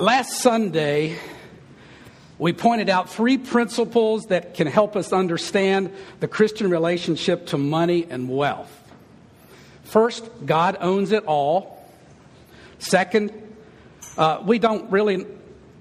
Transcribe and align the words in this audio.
Last 0.00 0.38
Sunday, 0.38 1.18
we 2.38 2.54
pointed 2.54 2.88
out 2.88 3.10
three 3.10 3.36
principles 3.36 4.28
that 4.28 4.54
can 4.54 4.66
help 4.66 4.96
us 4.96 5.12
understand 5.12 5.92
the 6.20 6.26
Christian 6.26 6.70
relationship 6.70 7.48
to 7.48 7.58
money 7.58 8.06
and 8.08 8.26
wealth. 8.30 8.72
First, 9.84 10.24
God 10.46 10.78
owns 10.80 11.12
it 11.12 11.26
all. 11.26 11.86
Second, 12.78 13.30
uh, 14.16 14.42
we 14.42 14.58
don't 14.58 14.90
really 14.90 15.26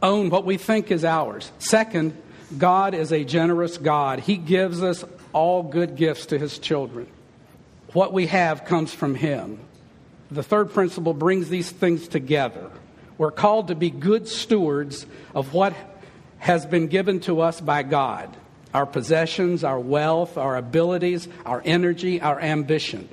own 0.03 0.29
what 0.29 0.43
we 0.43 0.57
think 0.57 0.91
is 0.91 1.05
ours. 1.05 1.49
Second, 1.59 2.21
God 2.57 2.93
is 2.93 3.13
a 3.13 3.23
generous 3.23 3.77
God. 3.77 4.19
He 4.19 4.35
gives 4.35 4.83
us 4.83 5.05
all 5.31 5.63
good 5.63 5.95
gifts 5.95 6.25
to 6.25 6.37
His 6.37 6.59
children. 6.59 7.07
What 7.93 8.11
we 8.11 8.27
have 8.27 8.65
comes 8.65 8.93
from 8.93 9.15
Him. 9.15 9.59
The 10.29 10.43
third 10.43 10.73
principle 10.73 11.13
brings 11.13 11.47
these 11.47 11.71
things 11.71 12.09
together. 12.09 12.69
We're 13.19 13.31
called 13.31 13.67
to 13.67 13.75
be 13.75 13.89
good 13.89 14.29
stewards 14.29 15.05
of 15.35 15.53
what 15.53 15.75
has 16.39 16.65
been 16.65 16.87
given 16.87 17.19
to 17.21 17.41
us 17.41 17.61
by 17.61 17.83
God 17.83 18.35
our 18.73 18.85
possessions, 18.85 19.63
our 19.63 19.79
wealth, 19.79 20.37
our 20.37 20.55
abilities, 20.55 21.27
our 21.43 21.61
energy, 21.65 22.21
our 22.21 22.39
ambition. 22.39 23.09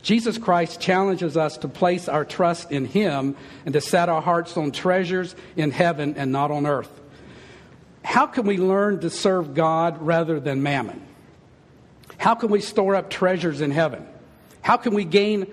Jesus 0.00 0.38
Christ 0.38 0.80
challenges 0.80 1.36
us 1.36 1.58
to 1.58 1.68
place 1.68 2.08
our 2.08 2.24
trust 2.24 2.70
in 2.70 2.84
Him 2.84 3.36
and 3.66 3.72
to 3.72 3.80
set 3.80 4.08
our 4.08 4.22
hearts 4.22 4.56
on 4.56 4.70
treasures 4.70 5.34
in 5.56 5.72
heaven 5.72 6.14
and 6.16 6.30
not 6.30 6.52
on 6.52 6.66
earth. 6.66 7.00
How 8.04 8.26
can 8.26 8.46
we 8.46 8.56
learn 8.56 9.00
to 9.00 9.10
serve 9.10 9.54
God 9.54 10.00
rather 10.00 10.38
than 10.38 10.62
mammon? 10.62 11.04
How 12.16 12.36
can 12.36 12.48
we 12.48 12.60
store 12.60 12.94
up 12.94 13.10
treasures 13.10 13.60
in 13.60 13.72
heaven? 13.72 14.06
How 14.62 14.76
can 14.76 14.94
we 14.94 15.04
gain 15.04 15.46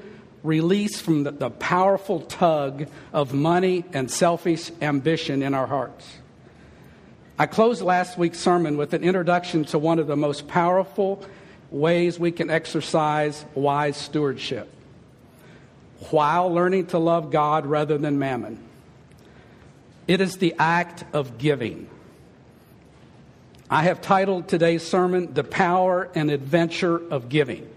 release 0.43 0.99
from 0.99 1.23
the, 1.23 1.31
the 1.31 1.49
powerful 1.49 2.21
tug 2.21 2.87
of 3.13 3.33
money 3.33 3.85
and 3.93 4.09
selfish 4.09 4.71
ambition 4.81 5.43
in 5.43 5.53
our 5.53 5.67
hearts. 5.67 6.17
I 7.37 7.47
closed 7.47 7.81
last 7.81 8.17
week's 8.17 8.39
sermon 8.39 8.77
with 8.77 8.93
an 8.93 9.03
introduction 9.03 9.65
to 9.65 9.79
one 9.79 9.99
of 9.99 10.07
the 10.07 10.15
most 10.15 10.47
powerful 10.47 11.25
ways 11.71 12.19
we 12.19 12.31
can 12.31 12.49
exercise 12.49 13.45
wise 13.55 13.97
stewardship 13.97 14.69
while 16.09 16.51
learning 16.53 16.87
to 16.87 16.97
love 16.97 17.31
God 17.31 17.65
rather 17.65 17.97
than 17.97 18.19
mammon. 18.19 18.59
It 20.07 20.19
is 20.19 20.37
the 20.37 20.55
act 20.59 21.03
of 21.13 21.37
giving. 21.37 21.89
I 23.69 23.83
have 23.83 24.01
titled 24.01 24.49
today's 24.49 24.85
sermon, 24.85 25.33
The 25.33 25.43
Power 25.43 26.09
and 26.13 26.29
Adventure 26.29 26.97
of 26.97 27.29
Giving. 27.29 27.70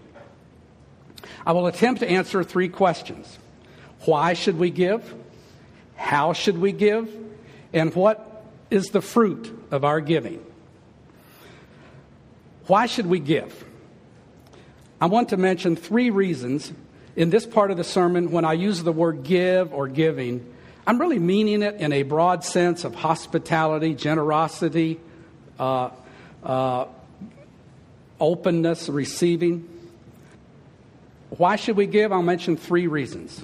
I 1.45 1.51
will 1.51 1.67
attempt 1.67 2.01
to 2.01 2.09
answer 2.09 2.43
three 2.43 2.69
questions 2.69 3.37
Why 4.05 4.33
should 4.33 4.57
we 4.57 4.69
give? 4.69 5.13
How 5.95 6.33
should 6.33 6.57
we 6.57 6.71
give? 6.71 7.09
And 7.73 7.93
what 7.93 8.43
is 8.69 8.87
the 8.87 9.01
fruit 9.01 9.67
of 9.71 9.83
our 9.83 10.01
giving? 10.01 10.45
Why 12.67 12.87
should 12.87 13.05
we 13.05 13.19
give? 13.19 13.65
I 14.99 15.07
want 15.07 15.29
to 15.29 15.37
mention 15.37 15.75
three 15.75 16.09
reasons 16.09 16.71
in 17.15 17.29
this 17.29 17.45
part 17.45 17.69
of 17.69 17.77
the 17.77 17.83
sermon 17.83 18.31
when 18.31 18.43
I 18.43 18.53
use 18.53 18.81
the 18.81 18.91
word 18.91 19.23
give 19.23 19.73
or 19.73 19.87
giving. 19.87 20.53
I'm 20.87 20.99
really 20.99 21.19
meaning 21.19 21.61
it 21.61 21.75
in 21.75 21.93
a 21.93 22.03
broad 22.03 22.43
sense 22.43 22.83
of 22.83 22.95
hospitality, 22.95 23.93
generosity, 23.93 24.99
uh, 25.59 25.89
uh, 26.43 26.85
openness, 28.19 28.89
receiving. 28.89 29.74
Why 31.37 31.55
should 31.55 31.75
we 31.75 31.87
give? 31.87 32.11
I'll 32.11 32.21
mention 32.21 32.57
three 32.57 32.87
reasons. 32.87 33.43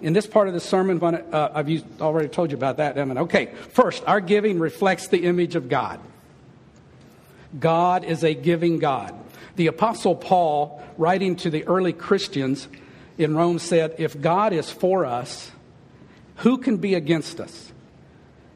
In 0.00 0.12
this 0.12 0.26
part 0.26 0.48
of 0.48 0.54
the 0.54 0.60
sermon, 0.60 1.02
uh, 1.02 1.50
I've 1.54 1.68
used, 1.68 1.84
already 2.00 2.28
told 2.28 2.50
you 2.50 2.56
about 2.56 2.76
that, 2.76 2.96
Evan. 2.98 3.18
Okay, 3.18 3.46
first, 3.70 4.02
our 4.06 4.20
giving 4.20 4.58
reflects 4.58 5.08
the 5.08 5.24
image 5.24 5.54
of 5.54 5.68
God. 5.68 6.00
God 7.58 8.04
is 8.04 8.24
a 8.24 8.34
giving 8.34 8.78
God. 8.78 9.14
The 9.56 9.66
Apostle 9.66 10.16
Paul, 10.16 10.82
writing 10.98 11.36
to 11.36 11.50
the 11.50 11.64
early 11.66 11.92
Christians 11.92 12.68
in 13.18 13.34
Rome, 13.34 13.58
said, 13.58 13.96
If 13.98 14.20
God 14.20 14.52
is 14.52 14.70
for 14.70 15.04
us, 15.04 15.50
who 16.36 16.58
can 16.58 16.78
be 16.78 16.94
against 16.94 17.40
us? 17.40 17.72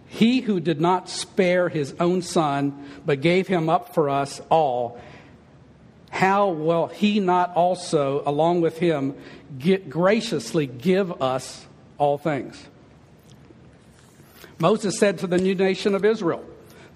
He 0.09 0.41
who 0.41 0.61
did 0.61 0.81
not 0.81 1.09
spare 1.09 1.69
his 1.69 1.95
own 2.01 2.23
son, 2.23 2.89
but 3.05 3.21
gave 3.21 3.49
him 3.49 3.69
up 3.69 3.95
for 3.95 4.09
us 4.09 4.41
all, 4.49 5.01
how 6.17 6.49
will 6.49 6.87
he 6.87 7.21
not 7.21 7.55
also, 7.55 8.23
along 8.25 8.63
with 8.63 8.79
him, 8.79 9.15
get, 9.59 9.91
graciously 9.91 10.67
give 10.67 11.21
us 11.21 11.67
all 11.99 12.17
things? 12.17 12.67
Moses 14.59 14.99
said 14.99 15.19
to 15.19 15.27
the 15.27 15.37
new 15.37 15.55
nation 15.55 15.95
of 15.95 16.07
Israel, 16.07 16.43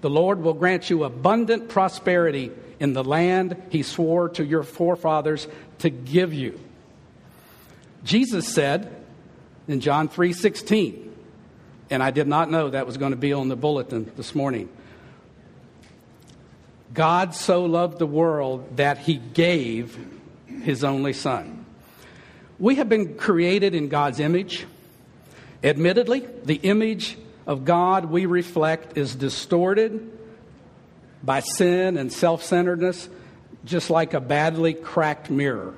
The 0.01 0.09
Lord 0.09 0.41
will 0.41 0.55
grant 0.55 0.89
you 0.89 1.03
abundant 1.03 1.69
prosperity 1.69 2.51
in 2.79 2.93
the 2.93 3.03
land 3.03 3.61
he 3.69 3.83
swore 3.83 4.27
to 4.29 4.43
your 4.43 4.63
forefathers 4.63 5.47
to 5.79 5.91
give 5.91 6.33
you. 6.33 6.59
Jesus 8.03 8.47
said 8.47 8.91
in 9.67 9.81
John 9.81 10.09
3 10.09 10.33
16, 10.33 11.15
and 11.91 12.01
I 12.01 12.09
did 12.09 12.27
not 12.27 12.49
know 12.49 12.71
that 12.71 12.87
was 12.87 12.97
going 12.97 13.11
to 13.11 13.17
be 13.17 13.33
on 13.33 13.49
the 13.49 13.55
bulletin 13.55 14.11
this 14.17 14.33
morning. 14.33 14.67
God 16.93 17.33
so 17.33 17.65
loved 17.65 17.99
the 17.99 18.07
world 18.07 18.77
that 18.77 18.97
he 18.97 19.15
gave 19.15 19.97
his 20.63 20.83
only 20.83 21.13
son. 21.13 21.65
We 22.59 22.75
have 22.75 22.89
been 22.89 23.15
created 23.15 23.73
in 23.73 23.87
God's 23.87 24.19
image. 24.19 24.65
Admittedly, 25.63 26.27
the 26.43 26.55
image 26.55 27.17
of 27.47 27.65
God 27.65 28.05
we 28.05 28.25
reflect 28.25 28.97
is 28.97 29.15
distorted 29.15 30.11
by 31.23 31.39
sin 31.39 31.97
and 31.97 32.11
self 32.11 32.43
centeredness, 32.43 33.09
just 33.65 33.89
like 33.89 34.13
a 34.13 34.19
badly 34.19 34.73
cracked 34.73 35.29
mirror. 35.29 35.75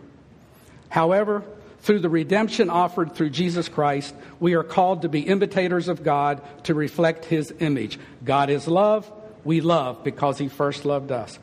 However, 0.89 1.43
through 1.81 1.99
the 1.99 2.09
redemption 2.09 2.69
offered 2.69 3.13
through 3.13 3.29
Jesus 3.29 3.67
Christ, 3.67 4.15
we 4.39 4.53
are 4.53 4.63
called 4.63 5.01
to 5.01 5.09
be 5.09 5.21
imitators 5.21 5.89
of 5.89 6.03
God 6.03 6.41
to 6.63 6.73
reflect 6.73 7.25
his 7.25 7.53
image. 7.59 7.99
God 8.23 8.49
is 8.49 8.67
love 8.67 9.11
we 9.43 9.61
love 9.61 10.03
because 10.03 10.37
he 10.37 10.47
first 10.47 10.85
loved 10.85 11.11
us. 11.11 11.39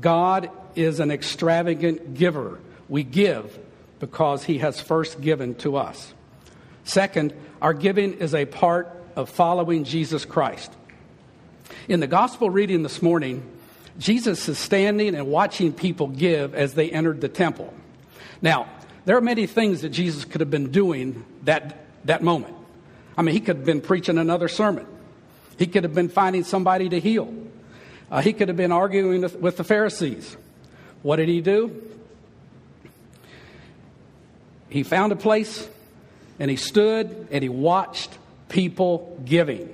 God 0.00 0.50
is 0.74 1.00
an 1.00 1.10
extravagant 1.10 2.14
giver. 2.14 2.58
We 2.88 3.02
give 3.02 3.58
because 4.00 4.44
he 4.44 4.58
has 4.58 4.80
first 4.80 5.20
given 5.20 5.54
to 5.56 5.76
us. 5.76 6.12
Second, 6.84 7.34
our 7.62 7.74
giving 7.74 8.14
is 8.14 8.34
a 8.34 8.44
part 8.44 9.02
of 9.16 9.30
following 9.30 9.84
Jesus 9.84 10.24
Christ. 10.24 10.72
In 11.88 12.00
the 12.00 12.06
gospel 12.06 12.50
reading 12.50 12.82
this 12.82 13.00
morning, 13.00 13.42
Jesus 13.98 14.48
is 14.48 14.58
standing 14.58 15.14
and 15.14 15.28
watching 15.28 15.72
people 15.72 16.08
give 16.08 16.54
as 16.54 16.74
they 16.74 16.90
entered 16.90 17.20
the 17.20 17.28
temple. 17.28 17.72
Now, 18.42 18.68
there 19.04 19.16
are 19.16 19.22
many 19.22 19.46
things 19.46 19.82
that 19.82 19.90
Jesus 19.90 20.24
could 20.24 20.40
have 20.40 20.50
been 20.50 20.70
doing 20.70 21.24
that, 21.44 21.86
that 22.04 22.22
moment. 22.22 22.54
I 23.16 23.22
mean, 23.22 23.34
he 23.34 23.40
could 23.40 23.56
have 23.56 23.64
been 23.64 23.80
preaching 23.80 24.18
another 24.18 24.48
sermon. 24.48 24.86
He 25.58 25.66
could 25.66 25.84
have 25.84 25.94
been 25.94 26.08
finding 26.08 26.44
somebody 26.44 26.88
to 26.88 27.00
heal. 27.00 27.32
Uh, 28.10 28.20
he 28.20 28.32
could 28.32 28.48
have 28.48 28.56
been 28.56 28.72
arguing 28.72 29.22
with, 29.22 29.36
with 29.36 29.56
the 29.56 29.64
Pharisees. 29.64 30.36
What 31.02 31.16
did 31.16 31.28
he 31.28 31.40
do? 31.40 31.82
He 34.68 34.82
found 34.82 35.12
a 35.12 35.16
place 35.16 35.68
and 36.38 36.50
he 36.50 36.56
stood 36.56 37.28
and 37.30 37.42
he 37.42 37.48
watched 37.48 38.16
people 38.48 39.20
giving. 39.24 39.72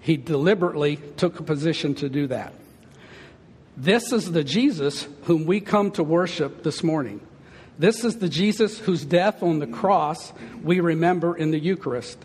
He 0.00 0.16
deliberately 0.16 0.96
took 1.16 1.40
a 1.40 1.42
position 1.42 1.94
to 1.96 2.08
do 2.08 2.26
that. 2.28 2.52
This 3.76 4.12
is 4.12 4.32
the 4.32 4.42
Jesus 4.42 5.06
whom 5.24 5.46
we 5.46 5.60
come 5.60 5.90
to 5.92 6.02
worship 6.02 6.62
this 6.62 6.82
morning. 6.82 7.20
This 7.78 8.04
is 8.04 8.18
the 8.18 8.28
Jesus 8.28 8.78
whose 8.78 9.04
death 9.04 9.42
on 9.42 9.60
the 9.60 9.66
cross 9.66 10.32
we 10.62 10.80
remember 10.80 11.36
in 11.36 11.50
the 11.52 11.60
Eucharist 11.60 12.18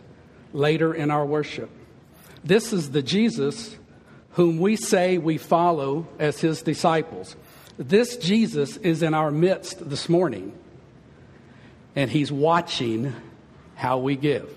later 0.54 0.94
in 0.94 1.12
our 1.12 1.26
worship. 1.26 1.70
This 2.44 2.72
is 2.72 2.92
the 2.92 3.02
Jesus 3.02 3.76
whom 4.32 4.60
we 4.60 4.76
say 4.76 5.18
we 5.18 5.38
follow 5.38 6.08
as 6.20 6.40
his 6.40 6.62
disciples. 6.62 7.36
This 7.78 8.18
Jesus 8.18 8.78
is 8.78 9.04
in 9.04 9.14
our 9.14 9.32
midst 9.32 9.90
this 9.90 10.08
morning, 10.10 10.58
and 11.96 12.10
he's 12.10 12.32
watching 12.32 13.14
how 13.76 13.98
we 13.98 14.16
give. 14.16 14.56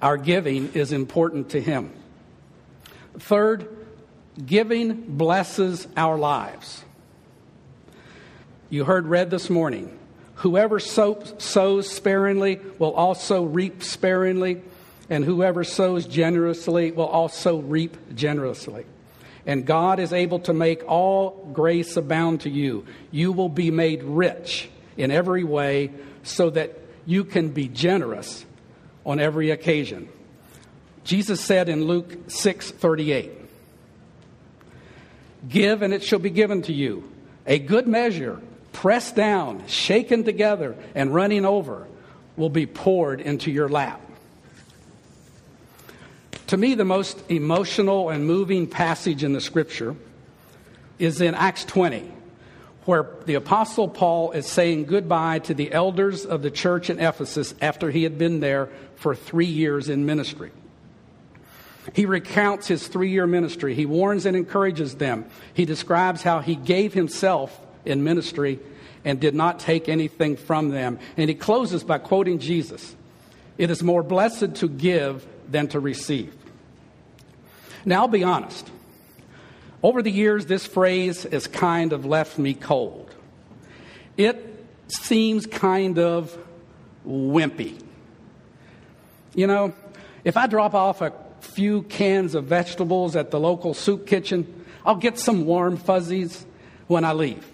Our 0.00 0.16
giving 0.16 0.72
is 0.72 0.92
important 0.92 1.50
to 1.50 1.60
him. 1.60 1.92
Third, 3.18 3.68
giving 4.44 5.16
blesses 5.16 5.86
our 5.96 6.18
lives. 6.18 6.84
You 8.68 8.84
heard 8.84 9.06
read 9.06 9.30
this 9.30 9.48
morning 9.48 9.98
Whoever 10.36 10.78
sows 10.80 11.90
sparingly 11.90 12.60
will 12.78 12.92
also 12.94 13.44
reap 13.44 13.82
sparingly, 13.82 14.62
and 15.08 15.24
whoever 15.24 15.64
sows 15.64 16.06
generously 16.06 16.90
will 16.90 17.06
also 17.06 17.58
reap 17.58 17.96
generously. 18.14 18.84
And 19.46 19.66
God 19.66 20.00
is 20.00 20.12
able 20.12 20.40
to 20.40 20.54
make 20.54 20.82
all 20.88 21.50
grace 21.52 21.96
abound 21.96 22.42
to 22.42 22.50
you. 22.50 22.86
You 23.10 23.32
will 23.32 23.48
be 23.48 23.70
made 23.70 24.02
rich 24.02 24.70
in 24.96 25.10
every 25.10 25.44
way 25.44 25.92
so 26.22 26.50
that 26.50 26.78
you 27.06 27.24
can 27.24 27.50
be 27.50 27.68
generous 27.68 28.44
on 29.04 29.20
every 29.20 29.50
occasion. 29.50 30.08
Jesus 31.04 31.40
said 31.40 31.68
in 31.68 31.84
Luke 31.84 32.16
6 32.28 32.70
38, 32.70 33.30
Give 35.48 35.82
and 35.82 35.92
it 35.92 36.02
shall 36.02 36.18
be 36.18 36.30
given 36.30 36.62
to 36.62 36.72
you, 36.72 37.10
a 37.46 37.58
good 37.58 37.86
measure, 37.86 38.40
pressed 38.74 39.16
down, 39.16 39.66
shaken 39.66 40.24
together, 40.24 40.76
and 40.94 41.14
running 41.14 41.46
over, 41.46 41.86
will 42.36 42.50
be 42.50 42.66
poured 42.66 43.22
into 43.22 43.50
your 43.50 43.70
lap. 43.70 44.00
To 46.48 46.58
me, 46.58 46.74
the 46.74 46.84
most 46.84 47.18
emotional 47.30 48.10
and 48.10 48.26
moving 48.26 48.66
passage 48.66 49.24
in 49.24 49.32
the 49.32 49.40
scripture 49.40 49.96
is 50.98 51.22
in 51.22 51.34
Acts 51.34 51.64
20, 51.64 52.12
where 52.84 53.08
the 53.24 53.34
Apostle 53.34 53.88
Paul 53.88 54.32
is 54.32 54.46
saying 54.46 54.84
goodbye 54.84 55.38
to 55.40 55.54
the 55.54 55.72
elders 55.72 56.26
of 56.26 56.42
the 56.42 56.50
church 56.50 56.90
in 56.90 56.98
Ephesus 56.98 57.54
after 57.62 57.90
he 57.90 58.02
had 58.02 58.18
been 58.18 58.40
there 58.40 58.68
for 58.96 59.14
three 59.14 59.46
years 59.46 59.88
in 59.88 60.04
ministry. 60.04 60.50
He 61.92 62.06
recounts 62.06 62.66
his 62.66 62.86
three 62.88 63.10
year 63.10 63.26
ministry. 63.26 63.74
He 63.74 63.86
warns 63.86 64.26
and 64.26 64.36
encourages 64.36 64.96
them. 64.96 65.26
He 65.52 65.64
describes 65.64 66.22
how 66.22 66.40
he 66.40 66.56
gave 66.56 66.94
himself 66.94 67.58
in 67.84 68.04
ministry 68.04 68.58
and 69.04 69.20
did 69.20 69.34
not 69.34 69.58
take 69.58 69.88
anything 69.88 70.36
from 70.36 70.70
them. 70.70 70.98
And 71.16 71.28
he 71.28 71.34
closes 71.34 71.84
by 71.84 71.98
quoting 71.98 72.38
Jesus 72.38 72.94
It 73.58 73.70
is 73.70 73.82
more 73.82 74.02
blessed 74.02 74.56
to 74.56 74.68
give 74.68 75.26
than 75.48 75.68
to 75.68 75.80
receive. 75.80 76.34
Now, 77.84 78.02
I'll 78.02 78.08
be 78.08 78.24
honest. 78.24 78.70
Over 79.82 80.00
the 80.00 80.10
years, 80.10 80.46
this 80.46 80.64
phrase 80.64 81.24
has 81.24 81.46
kind 81.46 81.92
of 81.92 82.06
left 82.06 82.38
me 82.38 82.54
cold. 82.54 83.14
It 84.16 84.66
seems 84.88 85.44
kind 85.44 85.98
of 85.98 86.36
wimpy. 87.06 87.78
You 89.34 89.46
know, 89.46 89.74
if 90.24 90.38
I 90.38 90.46
drop 90.46 90.72
off 90.72 91.02
a 91.02 91.12
few 91.40 91.82
cans 91.82 92.34
of 92.34 92.44
vegetables 92.44 93.14
at 93.14 93.30
the 93.30 93.38
local 93.38 93.74
soup 93.74 94.06
kitchen, 94.06 94.64
I'll 94.86 94.96
get 94.96 95.18
some 95.18 95.44
warm 95.44 95.76
fuzzies 95.76 96.46
when 96.86 97.04
I 97.04 97.12
leave. 97.12 97.53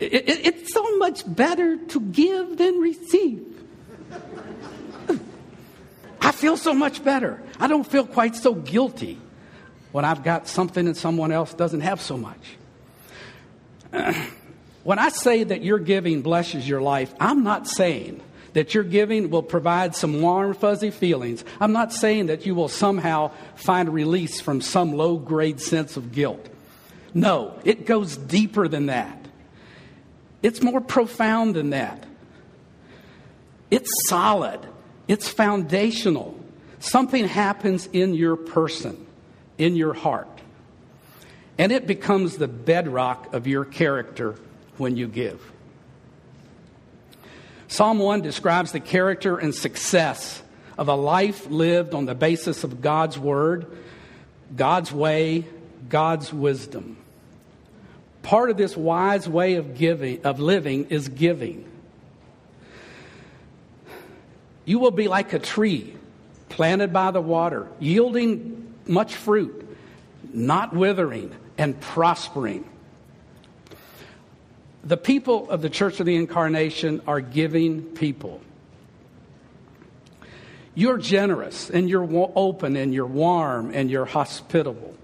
It, 0.00 0.12
it, 0.12 0.46
it's 0.46 0.72
so 0.72 0.98
much 0.98 1.22
better 1.26 1.76
to 1.76 2.00
give 2.00 2.56
than 2.56 2.78
receive. 2.78 3.54
I 6.20 6.32
feel 6.32 6.56
so 6.56 6.72
much 6.72 7.04
better. 7.04 7.42
I 7.60 7.66
don't 7.68 7.86
feel 7.86 8.06
quite 8.06 8.34
so 8.34 8.54
guilty 8.54 9.20
when 9.92 10.04
I've 10.04 10.24
got 10.24 10.48
something 10.48 10.86
and 10.86 10.96
someone 10.96 11.30
else 11.30 11.52
doesn't 11.52 11.82
have 11.82 12.00
so 12.00 12.16
much. 12.16 12.56
when 14.84 14.98
I 14.98 15.10
say 15.10 15.44
that 15.44 15.62
your 15.62 15.78
giving 15.78 16.22
blesses 16.22 16.66
your 16.66 16.80
life, 16.80 17.14
I'm 17.20 17.44
not 17.44 17.68
saying 17.68 18.22
that 18.54 18.74
your 18.74 18.84
giving 18.84 19.30
will 19.30 19.42
provide 19.42 19.94
some 19.94 20.22
warm, 20.22 20.54
fuzzy 20.54 20.90
feelings. 20.90 21.44
I'm 21.60 21.72
not 21.72 21.92
saying 21.92 22.26
that 22.26 22.46
you 22.46 22.54
will 22.54 22.68
somehow 22.68 23.30
find 23.56 23.92
release 23.92 24.40
from 24.40 24.62
some 24.62 24.92
low 24.92 25.18
grade 25.18 25.60
sense 25.60 25.96
of 25.96 26.12
guilt. 26.12 26.48
No, 27.12 27.60
it 27.64 27.84
goes 27.84 28.16
deeper 28.16 28.66
than 28.66 28.86
that. 28.86 29.23
It's 30.44 30.62
more 30.62 30.80
profound 30.80 31.56
than 31.56 31.70
that. 31.70 32.04
It's 33.70 33.90
solid, 34.08 34.60
it's 35.08 35.28
foundational. 35.28 36.38
Something 36.78 37.26
happens 37.26 37.88
in 37.92 38.14
your 38.14 38.36
person 38.36 39.04
in 39.58 39.76
your 39.76 39.94
heart. 39.94 40.28
And 41.58 41.70
it 41.70 41.86
becomes 41.86 42.36
the 42.36 42.48
bedrock 42.48 43.32
of 43.32 43.46
your 43.46 43.64
character 43.64 44.36
when 44.76 44.96
you 44.96 45.06
give. 45.06 45.40
Psalm 47.68 47.98
1 47.98 48.22
describes 48.22 48.72
the 48.72 48.80
character 48.80 49.38
and 49.38 49.54
success 49.54 50.42
of 50.76 50.88
a 50.88 50.94
life 50.94 51.46
lived 51.48 51.94
on 51.94 52.06
the 52.06 52.14
basis 52.14 52.64
of 52.64 52.80
God's 52.80 53.18
word, 53.18 53.66
God's 54.54 54.92
way, 54.92 55.46
God's 55.88 56.32
wisdom. 56.32 56.96
Part 58.24 58.48
of 58.48 58.56
this 58.56 58.74
wise 58.74 59.28
way 59.28 59.54
of 59.54 59.76
giving 59.76 60.24
of 60.24 60.40
living 60.40 60.86
is 60.86 61.08
giving. 61.08 61.70
You 64.64 64.78
will 64.78 64.90
be 64.90 65.08
like 65.08 65.34
a 65.34 65.38
tree 65.38 65.94
planted 66.48 66.90
by 66.90 67.10
the 67.10 67.20
water, 67.20 67.68
yielding 67.80 68.74
much 68.86 69.14
fruit, 69.14 69.76
not 70.32 70.74
withering, 70.74 71.34
and 71.58 71.78
prospering. 71.78 72.64
The 74.84 74.96
people 74.96 75.50
of 75.50 75.60
the 75.60 75.68
Church 75.68 76.00
of 76.00 76.06
the 76.06 76.16
Incarnation 76.16 77.02
are 77.06 77.20
giving 77.20 77.82
people. 77.82 78.40
You're 80.74 80.98
generous 80.98 81.68
and 81.68 81.90
you're 81.90 82.08
open 82.34 82.76
and 82.76 82.94
you're 82.94 83.06
warm 83.06 83.70
and 83.74 83.90
you're 83.90 84.06
hospitable. 84.06 84.94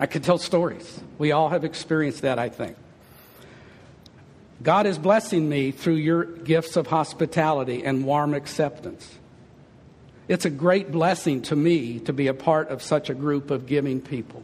I 0.00 0.06
could 0.06 0.22
tell 0.22 0.38
stories. 0.38 1.00
We 1.18 1.32
all 1.32 1.48
have 1.48 1.64
experienced 1.64 2.22
that, 2.22 2.38
I 2.38 2.48
think. 2.48 2.76
God 4.62 4.86
is 4.86 4.98
blessing 4.98 5.48
me 5.48 5.70
through 5.70 5.94
your 5.94 6.24
gifts 6.24 6.76
of 6.76 6.88
hospitality 6.88 7.84
and 7.84 8.04
warm 8.04 8.34
acceptance. 8.34 9.18
It's 10.26 10.44
a 10.44 10.50
great 10.50 10.90
blessing 10.90 11.42
to 11.42 11.56
me 11.56 12.00
to 12.00 12.12
be 12.12 12.26
a 12.26 12.34
part 12.34 12.68
of 12.68 12.82
such 12.82 13.08
a 13.08 13.14
group 13.14 13.50
of 13.50 13.66
giving 13.66 14.00
people. 14.00 14.42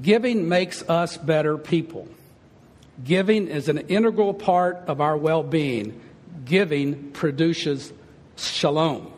Giving 0.00 0.48
makes 0.48 0.82
us 0.88 1.16
better 1.16 1.58
people. 1.58 2.08
Giving 3.04 3.48
is 3.48 3.68
an 3.68 3.78
integral 3.78 4.32
part 4.32 4.76
of 4.86 5.00
our 5.00 5.16
well 5.16 5.42
being. 5.42 6.00
Giving 6.44 7.10
produces 7.12 7.92
shalom. 8.36 9.11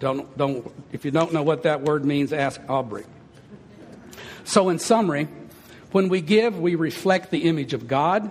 Don't, 0.00 0.36
don't, 0.36 0.72
if 0.92 1.04
you 1.04 1.10
don't 1.10 1.32
know 1.32 1.42
what 1.42 1.62
that 1.64 1.82
word 1.82 2.04
means, 2.04 2.32
ask 2.32 2.60
Aubrey. 2.68 3.04
So, 4.44 4.70
in 4.70 4.78
summary, 4.78 5.28
when 5.92 6.08
we 6.08 6.22
give, 6.22 6.58
we 6.58 6.74
reflect 6.74 7.30
the 7.30 7.48
image 7.48 7.74
of 7.74 7.86
God. 7.86 8.30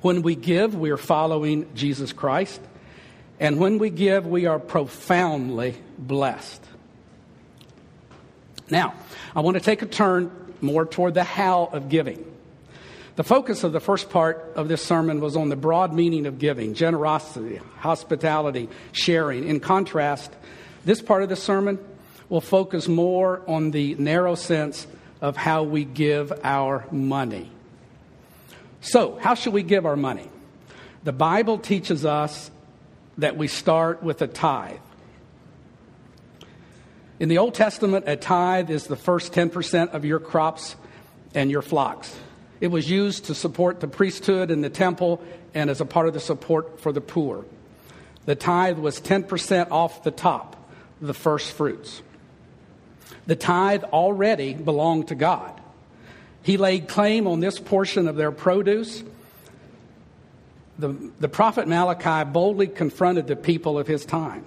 When 0.00 0.22
we 0.22 0.34
give, 0.34 0.74
we 0.74 0.90
are 0.90 0.96
following 0.96 1.72
Jesus 1.74 2.12
Christ. 2.12 2.60
And 3.38 3.58
when 3.58 3.78
we 3.78 3.90
give, 3.90 4.26
we 4.26 4.46
are 4.46 4.58
profoundly 4.58 5.76
blessed. 5.98 6.64
Now, 8.70 8.94
I 9.36 9.40
want 9.40 9.56
to 9.56 9.62
take 9.62 9.82
a 9.82 9.86
turn 9.86 10.30
more 10.60 10.86
toward 10.86 11.14
the 11.14 11.24
how 11.24 11.64
of 11.66 11.88
giving. 11.88 12.24
The 13.16 13.24
focus 13.24 13.64
of 13.64 13.72
the 13.72 13.80
first 13.80 14.08
part 14.08 14.52
of 14.56 14.68
this 14.68 14.82
sermon 14.82 15.20
was 15.20 15.36
on 15.36 15.50
the 15.50 15.56
broad 15.56 15.92
meaning 15.92 16.24
of 16.24 16.38
giving 16.38 16.72
generosity, 16.72 17.60
hospitality, 17.76 18.70
sharing. 18.92 19.46
In 19.46 19.60
contrast, 19.60 20.32
this 20.84 21.02
part 21.02 21.22
of 21.22 21.28
the 21.28 21.36
sermon 21.36 21.78
will 22.28 22.40
focus 22.40 22.88
more 22.88 23.42
on 23.46 23.70
the 23.70 23.94
narrow 23.96 24.34
sense 24.34 24.86
of 25.20 25.36
how 25.36 25.62
we 25.62 25.84
give 25.84 26.32
our 26.42 26.86
money. 26.90 27.50
So, 28.80 29.16
how 29.16 29.34
should 29.34 29.52
we 29.52 29.62
give 29.62 29.86
our 29.86 29.96
money? 29.96 30.28
The 31.04 31.12
Bible 31.12 31.58
teaches 31.58 32.04
us 32.04 32.50
that 33.18 33.36
we 33.36 33.48
start 33.48 34.02
with 34.02 34.22
a 34.22 34.26
tithe. 34.26 34.78
In 37.20 37.28
the 37.28 37.38
Old 37.38 37.54
Testament, 37.54 38.04
a 38.08 38.16
tithe 38.16 38.70
is 38.70 38.86
the 38.86 38.96
first 38.96 39.32
10% 39.32 39.90
of 39.90 40.04
your 40.04 40.18
crops 40.18 40.74
and 41.34 41.50
your 41.50 41.62
flocks. 41.62 42.16
It 42.60 42.68
was 42.68 42.90
used 42.90 43.26
to 43.26 43.34
support 43.34 43.80
the 43.80 43.88
priesthood 43.88 44.50
and 44.50 44.62
the 44.62 44.70
temple 44.70 45.22
and 45.54 45.70
as 45.70 45.80
a 45.80 45.84
part 45.84 46.08
of 46.08 46.14
the 46.14 46.20
support 46.20 46.80
for 46.80 46.92
the 46.92 47.00
poor. 47.00 47.44
The 48.24 48.34
tithe 48.34 48.78
was 48.78 49.00
10% 49.00 49.70
off 49.70 50.02
the 50.04 50.10
top, 50.10 50.56
the 51.02 51.12
first 51.12 51.52
fruits. 51.52 52.00
The 53.26 53.36
tithe 53.36 53.84
already 53.84 54.54
belonged 54.54 55.08
to 55.08 55.14
God. 55.14 55.60
He 56.42 56.56
laid 56.56 56.88
claim 56.88 57.26
on 57.26 57.40
this 57.40 57.58
portion 57.58 58.08
of 58.08 58.16
their 58.16 58.32
produce 58.32 59.02
the, 60.78 61.12
the 61.20 61.28
prophet 61.28 61.68
Malachi 61.68 62.28
boldly 62.28 62.66
confronted 62.66 63.26
the 63.26 63.36
people 63.36 63.78
of 63.78 63.86
his 63.86 64.04
time. 64.04 64.44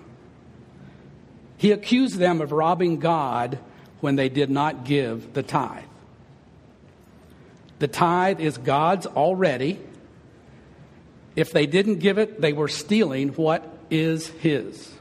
He 1.58 1.72
accused 1.72 2.18
them 2.18 2.42
of 2.42 2.52
robbing 2.52 3.00
God 3.00 3.58
when 4.02 4.16
they 4.18 4.30
did 4.30 4.50
not 4.50 4.84
give 4.84 5.34
the 5.34 5.44
tithe. 5.44 5.86
The 7.80 7.88
tithe 7.88 8.42
is 8.42 8.58
God's 8.58 9.06
already. 9.06 9.80
If 11.36 11.52
they 11.52 11.66
didn't 11.66 12.00
give 12.00 12.18
it, 12.18 12.42
they 12.42 12.54
were 12.54 12.68
stealing 12.68 13.30
what 13.30 13.66
is 13.90 14.28
His. 14.28 14.92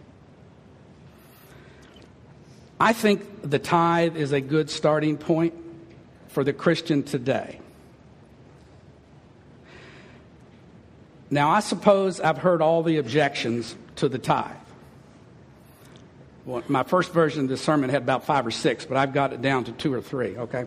I 2.81 2.93
think 2.93 3.23
the 3.43 3.59
tithe 3.59 4.17
is 4.17 4.33
a 4.33 4.41
good 4.41 4.69
starting 4.71 5.17
point 5.17 5.55
for 6.29 6.45
the 6.45 6.53
Christian 6.53 7.03
today. 7.03 7.61
Now, 11.31 11.51
I 11.51 11.61
suppose 11.61 12.21
I've 12.21 12.39
heard 12.39 12.61
all 12.61 12.83
the 12.83 12.99
objections 12.99 13.75
to 13.97 14.09
the 14.09 14.19
tithe. 14.19 14.57
Well, 16.45 16.63
my 16.69 16.83
first 16.83 17.13
version 17.13 17.45
of 17.45 17.49
this 17.49 17.63
sermon 17.63 17.91
had 17.91 18.03
about 18.03 18.25
five 18.25 18.47
or 18.47 18.51
six, 18.51 18.85
but 18.85 18.97
I've 18.97 19.15
got 19.15 19.33
it 19.33 19.41
down 19.41 19.65
to 19.65 19.73
two 19.73 19.95
or 19.95 20.03
three, 20.03 20.37
okay? 20.37 20.67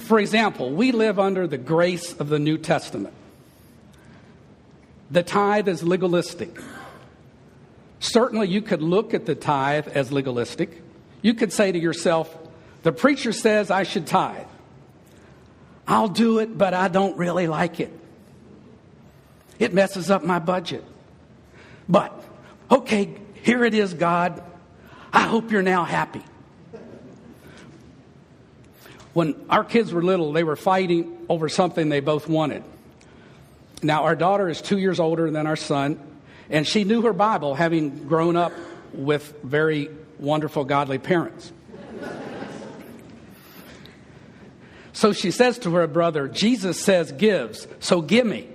For 0.00 0.18
example, 0.18 0.70
we 0.70 0.90
live 0.92 1.18
under 1.18 1.46
the 1.46 1.56
grace 1.56 2.12
of 2.14 2.28
the 2.28 2.38
New 2.38 2.58
Testament. 2.58 3.14
the 5.10 5.22
tithe 5.22 5.68
is 5.68 5.82
legalistic. 5.84 6.58
Certainly, 8.04 8.48
you 8.48 8.60
could 8.60 8.82
look 8.82 9.14
at 9.14 9.24
the 9.24 9.34
tithe 9.34 9.88
as 9.88 10.12
legalistic. 10.12 10.82
You 11.22 11.32
could 11.32 11.54
say 11.54 11.72
to 11.72 11.78
yourself, 11.78 12.36
the 12.82 12.92
preacher 12.92 13.32
says 13.32 13.70
I 13.70 13.84
should 13.84 14.06
tithe. 14.06 14.46
I'll 15.88 16.08
do 16.08 16.38
it, 16.38 16.58
but 16.58 16.74
I 16.74 16.88
don't 16.88 17.16
really 17.16 17.46
like 17.46 17.80
it. 17.80 17.90
It 19.58 19.72
messes 19.72 20.10
up 20.10 20.22
my 20.22 20.38
budget. 20.38 20.84
But, 21.88 22.12
okay, 22.70 23.16
here 23.42 23.64
it 23.64 23.72
is, 23.72 23.94
God. 23.94 24.42
I 25.10 25.22
hope 25.22 25.50
you're 25.50 25.62
now 25.62 25.84
happy. 25.84 26.22
When 29.14 29.34
our 29.48 29.64
kids 29.64 29.94
were 29.94 30.02
little, 30.02 30.34
they 30.34 30.44
were 30.44 30.56
fighting 30.56 31.24
over 31.30 31.48
something 31.48 31.88
they 31.88 32.00
both 32.00 32.28
wanted. 32.28 32.64
Now, 33.82 34.04
our 34.04 34.14
daughter 34.14 34.50
is 34.50 34.60
two 34.60 34.76
years 34.76 35.00
older 35.00 35.30
than 35.30 35.46
our 35.46 35.56
son, 35.56 35.98
and 36.50 36.66
she 36.66 36.84
knew 36.84 37.02
her 37.02 37.12
Bible, 37.12 37.54
having 37.54 38.06
grown 38.06 38.36
up 38.36 38.52
with 38.92 39.34
very 39.42 39.90
wonderful, 40.18 40.64
godly 40.64 40.98
parents. 40.98 41.52
so 44.92 45.12
she 45.12 45.30
says 45.30 45.58
to 45.60 45.74
her 45.74 45.86
brother, 45.86 46.28
Jesus 46.28 46.80
says 46.80 47.12
gives, 47.12 47.66
so 47.80 48.00
give 48.00 48.26
me. 48.26 48.48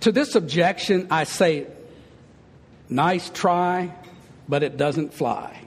to 0.00 0.12
this 0.12 0.34
objection, 0.34 1.08
I 1.10 1.24
say, 1.24 1.66
nice 2.88 3.30
try, 3.30 3.94
but 4.48 4.62
it 4.62 4.76
doesn't 4.76 5.14
fly. 5.14 5.60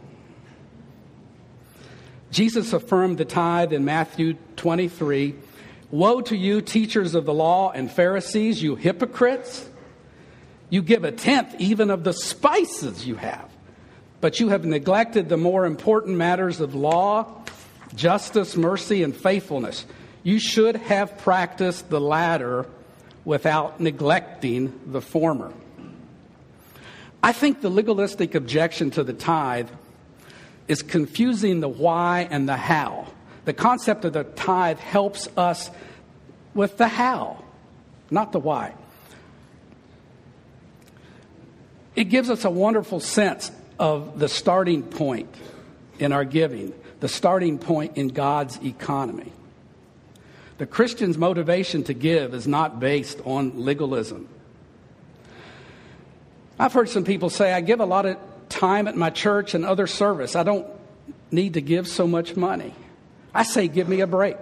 Jesus 2.30 2.74
affirmed 2.74 3.18
the 3.18 3.26
tithe 3.26 3.74
in 3.74 3.86
Matthew 3.86 4.36
23 4.58 5.34
Woe 5.90 6.22
to 6.22 6.36
you, 6.36 6.62
teachers 6.62 7.16
of 7.16 7.26
the 7.26 7.34
law 7.34 7.72
and 7.72 7.90
Pharisees, 7.90 8.62
you 8.62 8.76
hypocrites! 8.76 9.70
You 10.70 10.82
give 10.82 11.06
a 11.06 11.14
tenth 11.14 11.56
even 11.60 11.90
of 11.90 12.04
the 12.04 12.12
spices 12.12 13.08
you 13.08 13.16
have, 13.16 13.50
but 14.20 14.42
you 14.42 14.50
have 14.50 14.66
neglected 14.66 15.30
the 15.30 15.38
more 15.38 15.66
important 15.66 16.18
matters 16.18 16.60
of 16.60 16.76
law, 16.76 17.42
justice, 17.96 18.58
mercy, 18.58 19.02
and 19.02 19.16
faithfulness. 19.16 19.86
You 20.24 20.40
should 20.40 20.76
have 20.76 21.18
practiced 21.20 21.90
the 21.90 22.02
latter 22.02 22.66
without 23.24 23.80
neglecting 23.80 24.78
the 24.88 25.00
former. 25.00 25.54
I 27.24 27.32
think 27.32 27.62
the 27.62 27.70
legalistic 27.70 28.36
objection 28.36 28.92
to 28.92 29.06
the 29.06 29.14
tithe 29.14 29.70
is 30.68 30.82
confusing 30.82 31.62
the 31.62 31.70
why 31.70 32.28
and 32.30 32.48
the 32.48 32.58
how. 32.58 33.08
The 33.48 33.54
concept 33.54 34.04
of 34.04 34.12
the 34.12 34.26
tithe 34.26 34.78
helps 34.78 35.30
us 35.38 35.72
with 36.54 36.76
the 36.76 36.90
how, 36.90 37.42
not 38.12 38.34
the 38.34 38.40
why. 38.40 38.74
It 41.96 42.10
gives 42.10 42.30
us 42.30 42.44
a 42.44 42.50
wonderful 42.50 43.00
sense 43.00 43.50
of 43.80 44.20
the 44.20 44.28
starting 44.28 44.84
point 44.84 45.34
in 45.98 46.12
our 46.12 46.26
giving, 46.26 46.74
the 47.00 47.08
starting 47.08 47.58
point 47.58 47.96
in 47.96 48.10
God's 48.10 48.62
economy. 48.62 49.32
The 50.58 50.66
Christian's 50.66 51.18
motivation 51.18 51.86
to 51.86 51.94
give 51.94 52.34
is 52.34 52.50
not 52.50 52.82
based 52.82 53.22
on 53.24 53.64
legalism. 53.64 54.28
I've 56.60 56.74
heard 56.74 56.90
some 56.90 57.06
people 57.06 57.30
say, 57.30 57.54
I 57.54 57.62
give 57.62 57.80
a 57.80 57.86
lot 57.86 58.06
of 58.06 58.18
time 58.50 58.90
at 58.90 58.98
my 58.98 59.10
church 59.10 59.54
and 59.54 59.64
other 59.64 59.88
service. 59.88 60.36
I 60.36 60.44
don't 60.44 60.68
need 61.32 61.54
to 61.54 61.62
give 61.62 61.88
so 61.88 62.08
much 62.08 62.36
money. 62.36 62.74
I 63.38 63.44
say, 63.44 63.68
give 63.68 63.88
me 63.88 64.02
a 64.02 64.08
break. 64.08 64.36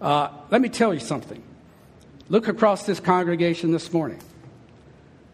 Uh, 0.00 0.28
let 0.52 0.60
me 0.60 0.68
tell 0.68 0.94
you 0.94 1.00
something. 1.00 1.42
Look 2.28 2.46
across 2.46 2.86
this 2.86 3.00
congregation 3.00 3.72
this 3.72 3.92
morning. 3.92 4.20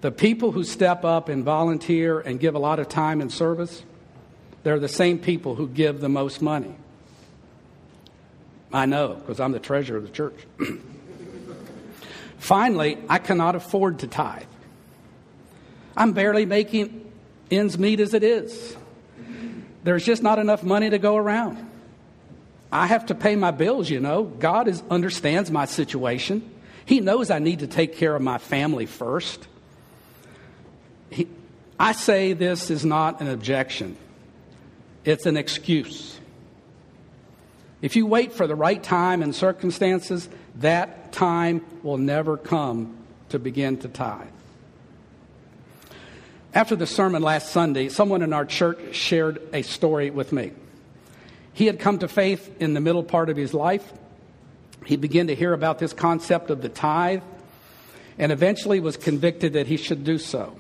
The 0.01 0.11
people 0.11 0.51
who 0.51 0.65
step 0.65 1.05
up 1.05 1.29
and 1.29 1.45
volunteer 1.45 2.21
and 2.21 2.41
give 2.41 2.55
a 2.55 2.59
lot 2.59 2.79
of 2.79 2.89
time 2.89 3.21
and 3.21 3.31
service, 3.31 3.83
they're 4.63 4.79
the 4.79 4.89
same 4.89 5.19
people 5.19 5.57
who 5.57 5.69
give 5.69 6.01
the 6.01 6.09
most 6.09 6.41
money. 6.41 6.75
I 8.73 8.87
know 8.87 9.17
because 9.17 9.39
I'm 9.39 9.53
the 9.53 9.61
treasurer 9.61 9.99
of 9.99 10.05
the 10.05 10.13
church. 10.13 10.37
Finally, 12.39 12.97
I 13.11 13.19
cannot 13.19 13.57
afford 13.57 13.99
to 13.99 14.07
tithe. 14.07 14.45
I'm 15.95 16.13
barely 16.13 16.47
making 16.47 17.13
ends 17.51 17.79
meet 17.79 18.01
as 18.01 18.15
it 18.15 18.25
is. 18.25 18.75
There's 19.85 20.05
just 20.05 20.23
not 20.23 20.39
enough 20.39 20.63
money 20.63 20.91
to 20.91 20.99
go 20.99 21.17
around. 21.17 21.65
I 22.71 22.87
have 22.87 23.07
to 23.07 23.15
pay 23.15 23.37
my 23.37 23.51
bills, 23.51 23.89
you 23.89 24.01
know. 24.01 24.25
God 24.25 24.69
is, 24.69 24.83
understands 24.91 25.51
my 25.51 25.65
situation. 25.65 26.49
He 26.85 27.01
knows 27.01 27.31
I 27.31 27.39
need 27.39 27.61
to 27.61 27.67
take 27.67 27.97
care 27.97 28.15
of 28.15 28.23
my 28.23 28.39
family 28.39 28.87
first. 28.87 29.47
He, 31.11 31.29
I 31.79 31.93
say 31.93 32.33
this 32.33 32.71
is 32.71 32.85
not 32.85 33.21
an 33.21 33.29
objection, 33.29 33.97
it's 35.05 35.27
an 35.27 35.37
excuse. 35.37 36.19
If 37.81 37.95
you 37.95 38.07
wait 38.07 38.33
for 38.33 38.49
the 38.49 38.57
right 38.57 38.83
time 38.83 39.23
and 39.23 39.33
circumstances, 39.33 40.29
that 40.57 41.13
time 41.13 41.65
will 41.85 41.97
never 41.97 42.37
come 42.37 42.97
to 43.29 43.39
begin 43.39 43.77
to 43.79 43.89
tithe. 43.89 44.27
After 46.55 46.77
the 46.77 46.87
sermon 46.87 47.23
last 47.23 47.51
Sunday, 47.51 47.89
someone 47.89 48.23
in 48.23 48.33
our 48.33 48.45
church 48.45 48.95
shared 48.95 49.41
a 49.53 49.63
story 49.63 50.11
with 50.11 50.33
me. 50.33 50.53
He 51.53 51.67
had 51.67 51.79
come 51.79 51.99
to 51.99 52.09
faith 52.09 52.61
in 52.61 52.75
the 52.75 52.81
middle 52.81 53.03
part 53.03 53.29
of 53.29 53.37
his 53.37 53.53
life. 53.53 53.93
He 54.87 54.97
began 54.97 55.27
to 55.27 55.35
hear 55.35 55.53
about 55.53 55.79
this 55.79 55.93
concept 55.93 56.51
of 56.51 56.63
the 56.63 56.69
tithe 56.69 57.23
and 58.19 58.33
eventually 58.33 58.81
was 58.81 58.97
convicted 58.97 59.53
that 59.53 59.67
he 59.67 59.77
should 59.77 60.05
do 60.05 60.19
so. 60.19 60.57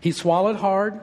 He 0.00 0.12
swallowed 0.12 0.56
hard 0.56 1.00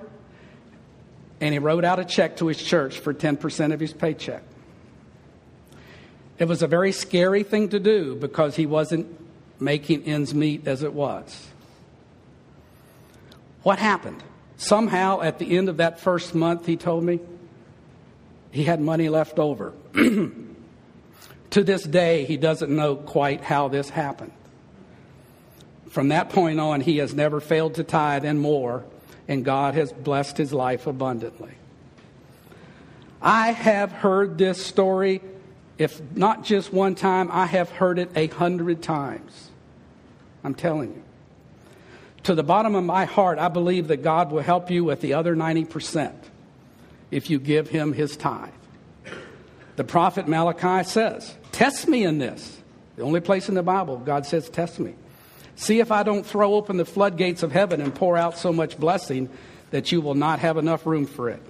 and 1.41 1.53
he 1.53 1.59
wrote 1.59 1.83
out 1.83 1.99
a 1.99 2.05
check 2.05 2.37
to 2.37 2.47
his 2.47 2.61
church 2.61 2.99
for 2.99 3.13
10% 3.13 3.73
of 3.73 3.79
his 3.79 3.93
paycheck. 3.93 4.43
It 6.37 6.47
was 6.47 6.61
a 6.61 6.67
very 6.67 6.91
scary 6.91 7.43
thing 7.43 7.69
to 7.69 7.79
do 7.79 8.15
because 8.15 8.55
he 8.55 8.65
wasn't 8.65 9.07
making 9.59 10.03
ends 10.03 10.33
meet 10.33 10.67
as 10.67 10.83
it 10.83 10.93
was. 10.93 11.47
What 13.63 13.79
happened? 13.79 14.23
Somehow, 14.57 15.21
at 15.21 15.39
the 15.39 15.57
end 15.57 15.69
of 15.69 15.77
that 15.77 15.99
first 15.99 16.35
month, 16.35 16.65
he 16.65 16.75
told 16.75 17.03
me, 17.03 17.19
he 18.51 18.63
had 18.63 18.81
money 18.81 19.09
left 19.09 19.39
over. 19.39 19.73
to 19.93 21.63
this 21.63 21.83
day, 21.83 22.25
he 22.25 22.37
doesn't 22.37 22.73
know 22.73 22.95
quite 22.95 23.41
how 23.41 23.67
this 23.67 23.89
happened. 23.89 24.31
From 25.89 26.09
that 26.09 26.29
point 26.29 26.59
on, 26.59 26.81
he 26.81 26.97
has 26.97 27.13
never 27.13 27.39
failed 27.39 27.75
to 27.75 27.83
tithe 27.83 28.25
and 28.25 28.39
more, 28.39 28.83
and 29.27 29.43
God 29.43 29.75
has 29.75 29.91
blessed 29.91 30.37
his 30.37 30.53
life 30.53 30.87
abundantly. 30.87 31.53
I 33.21 33.51
have 33.51 33.91
heard 33.91 34.37
this 34.37 34.63
story, 34.63 35.21
if 35.77 36.01
not 36.15 36.43
just 36.43 36.71
one 36.71 36.95
time, 36.95 37.29
I 37.31 37.45
have 37.45 37.69
heard 37.69 37.99
it 37.99 38.09
a 38.15 38.27
hundred 38.27 38.81
times. 38.81 39.49
I'm 40.43 40.55
telling 40.55 40.89
you 40.89 41.03
to 42.23 42.35
the 42.35 42.43
bottom 42.43 42.75
of 42.75 42.83
my 42.83 43.05
heart, 43.05 43.39
I 43.39 43.47
believe 43.47 43.87
that 43.87 44.03
God 44.03 44.31
will 44.31 44.41
help 44.41 44.69
you 44.69 44.83
with 44.83 45.01
the 45.01 45.13
other 45.13 45.35
90% 45.35 46.13
if 47.11 47.29
you 47.29 47.39
give 47.39 47.69
him 47.69 47.93
his 47.93 48.15
tithe. 48.17 48.49
The 49.75 49.83
prophet 49.83 50.27
Malachi 50.27 50.87
says, 50.87 51.35
Test 51.51 51.87
me 51.87 52.03
in 52.03 52.17
this. 52.17 52.57
The 52.97 53.03
only 53.03 53.21
place 53.21 53.47
in 53.47 53.55
the 53.55 53.63
Bible 53.63 53.97
God 53.97 54.25
says, 54.25 54.49
Test 54.49 54.79
me. 54.79 54.95
See 55.55 55.79
if 55.79 55.91
I 55.91 56.03
don't 56.03 56.25
throw 56.25 56.53
open 56.53 56.77
the 56.77 56.85
floodgates 56.85 57.43
of 57.43 57.51
heaven 57.51 57.81
and 57.81 57.93
pour 57.93 58.17
out 58.17 58.37
so 58.37 58.51
much 58.53 58.77
blessing 58.77 59.29
that 59.71 59.91
you 59.91 60.01
will 60.01 60.15
not 60.15 60.39
have 60.39 60.57
enough 60.57 60.85
room 60.85 61.05
for 61.05 61.29
it. 61.29 61.41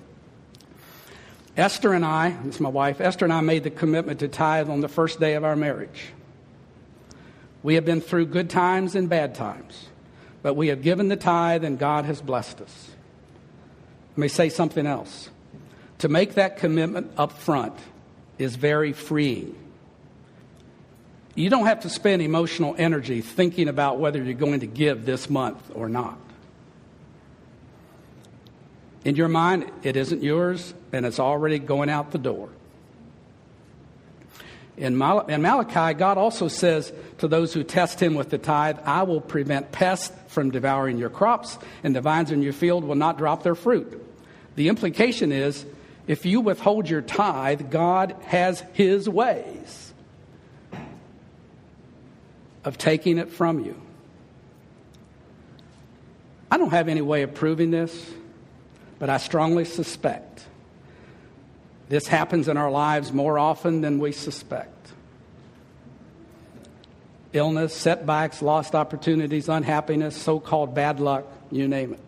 Esther 1.58 1.94
and 1.94 2.06
I, 2.06 2.32
this 2.44 2.56
is 2.56 2.62
my 2.62 2.70
wife, 2.70 3.02
Esther 3.02 3.26
and 3.26 3.34
I 3.34 3.42
made 3.42 3.64
the 3.64 3.70
commitment 3.70 4.20
to 4.22 4.28
tithe 4.28 4.70
on 4.70 4.82
the 4.82 4.88
first 4.88 5.20
day 5.20 5.34
of 5.34 5.44
our 5.44 5.56
marriage. 5.56 6.08
We 7.64 7.76
have 7.76 7.86
been 7.86 8.00
through 8.00 8.28
good 8.28 8.50
times 8.50 8.96
and 8.96 9.10
bad 9.10 9.36
times. 9.36 9.90
But 10.42 10.56
we 10.56 10.68
have 10.70 10.82
given 10.82 11.10
the 11.10 11.16
tithe 11.16 11.64
and 11.64 11.78
God 11.78 12.06
has 12.06 12.22
blessed 12.22 12.62
us. 12.62 12.90
Let 14.12 14.18
me 14.18 14.28
say 14.28 14.50
something 14.50 14.86
else. 14.86 15.30
To 16.00 16.10
make 16.10 16.36
that 16.36 16.58
commitment 16.58 17.12
up 17.18 17.34
front 17.34 17.76
is 18.38 18.56
very 18.56 18.94
freeing. 18.94 19.56
You 21.36 21.50
don't 21.50 21.66
have 21.66 21.82
to 21.82 21.90
spend 21.90 22.22
emotional 22.22 22.76
energy 22.78 23.22
thinking 23.22 23.68
about 23.68 24.00
whether 24.00 24.22
you're 24.22 24.34
going 24.34 24.62
to 24.62 24.68
give 24.68 25.06
this 25.06 25.30
month 25.30 25.72
or 25.74 25.88
not. 25.88 26.18
In 29.06 29.16
your 29.16 29.28
mind, 29.28 29.72
it 29.84 29.96
isn't 29.96 30.24
yours 30.24 30.74
and 30.92 31.06
it's 31.06 31.20
already 31.20 31.60
going 31.60 31.90
out 31.90 32.12
the 32.12 32.18
door. 32.18 32.50
In, 34.80 34.98
Mal- 34.98 35.28
in 35.28 35.44
Malachi, 35.44 35.94
God 35.94 36.18
also 36.18 36.48
says 36.48 36.92
to 37.20 37.28
those 37.28 37.54
who 37.54 37.64
test 37.64 38.02
him 38.02 38.16
with 38.16 38.32
the 38.32 38.38
tithe, 38.40 38.80
I 38.86 39.04
will 39.04 39.22
prevent 39.22 39.72
pests 39.72 40.12
from 40.28 40.50
devouring 40.50 40.98
your 40.98 41.10
crops, 41.10 41.60
and 41.84 41.96
the 41.96 42.02
vines 42.02 42.32
in 42.32 42.42
your 42.42 42.54
field 42.54 42.84
will 42.84 42.96
not 42.96 43.18
drop 43.18 43.44
their 43.44 43.56
fruit. 43.56 44.02
The 44.56 44.70
implication 44.70 45.32
is 45.32 45.66
if 46.08 46.26
you 46.26 46.42
withhold 46.42 46.90
your 46.90 47.02
tithe, 47.02 47.70
God 47.70 48.16
has 48.24 48.64
his 48.74 49.08
ways. 49.08 49.90
of 52.64 52.78
taking 52.78 53.18
it 53.18 53.32
from 53.32 53.64
you. 53.64 53.80
I 56.52 56.58
don't 56.58 56.72
have 56.72 56.88
any 56.88 57.02
way 57.02 57.24
of 57.24 57.34
proving 57.34 57.72
this, 57.72 58.12
but 58.98 59.10
I 59.10 59.18
strongly 59.18 59.66
suspect 59.66 60.46
this 61.90 62.08
happens 62.08 62.48
in 62.48 62.56
our 62.56 62.70
lives 62.70 63.12
more 63.12 63.40
often 63.40 63.82
than 63.82 64.00
we 64.00 64.12
suspect. 64.12 64.92
Illness, 67.34 67.76
setbacks, 67.76 68.42
lost 68.42 68.76
opportunities, 68.76 69.50
unhappiness, 69.50 70.16
so 70.16 70.40
called 70.40 70.74
bad 70.74 71.00
luck, 71.00 71.26
you 71.52 71.68
name 71.68 71.94
it. 71.94 72.00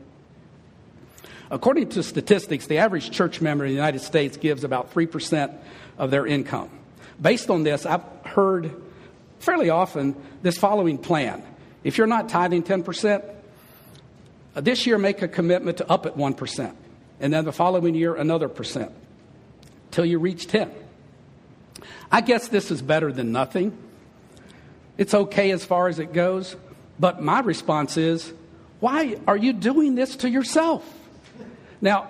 According 1.50 1.89
to 1.89 2.03
statistics, 2.03 2.67
the 2.67 2.77
average 2.77 3.11
church 3.11 3.41
member 3.41 3.65
in 3.65 3.71
the 3.71 3.75
United 3.75 4.00
States 4.00 4.38
gives 4.38 4.63
about 4.63 4.93
3% 4.93 5.53
of 5.97 6.11
their 6.11 6.25
income. 6.25 6.69
Based 7.19 7.50
on 7.50 7.63
this, 7.63 7.85
I've 7.85 8.03
heard 8.23 8.71
fairly 9.39 9.69
often 9.69 10.15
this 10.43 10.57
following 10.57 10.97
plan. 10.97 11.43
If 11.83 11.97
you're 11.97 12.07
not 12.07 12.29
tithing 12.29 12.63
10%, 12.63 13.23
uh, 14.55 14.61
this 14.61 14.85
year 14.85 14.97
make 14.97 15.21
a 15.21 15.27
commitment 15.27 15.77
to 15.77 15.89
up 15.91 16.05
at 16.05 16.15
1%, 16.15 16.75
and 17.19 17.33
then 17.33 17.45
the 17.45 17.51
following 17.51 17.95
year 17.95 18.15
another 18.15 18.47
percent 18.47 18.91
till 19.91 20.05
you 20.05 20.17
reach 20.19 20.48
10. 20.48 20.71
I 22.12 22.21
guess 22.21 22.48
this 22.48 22.71
is 22.71 22.81
better 22.81 23.12
than 23.12 23.31
nothing. 23.31 23.77
It's 24.98 25.13
okay 25.13 25.51
as 25.51 25.63
far 25.63 25.88
as 25.88 26.00
it 26.00 26.13
goes, 26.13 26.55
but 27.00 27.21
my 27.21 27.39
response 27.39 27.98
is, 27.98 28.31
why 28.79 29.17
are 29.27 29.38
you 29.38 29.53
doing 29.53 29.95
this 29.95 30.15
to 30.17 30.29
yourself? 30.29 30.83
Now, 31.81 32.07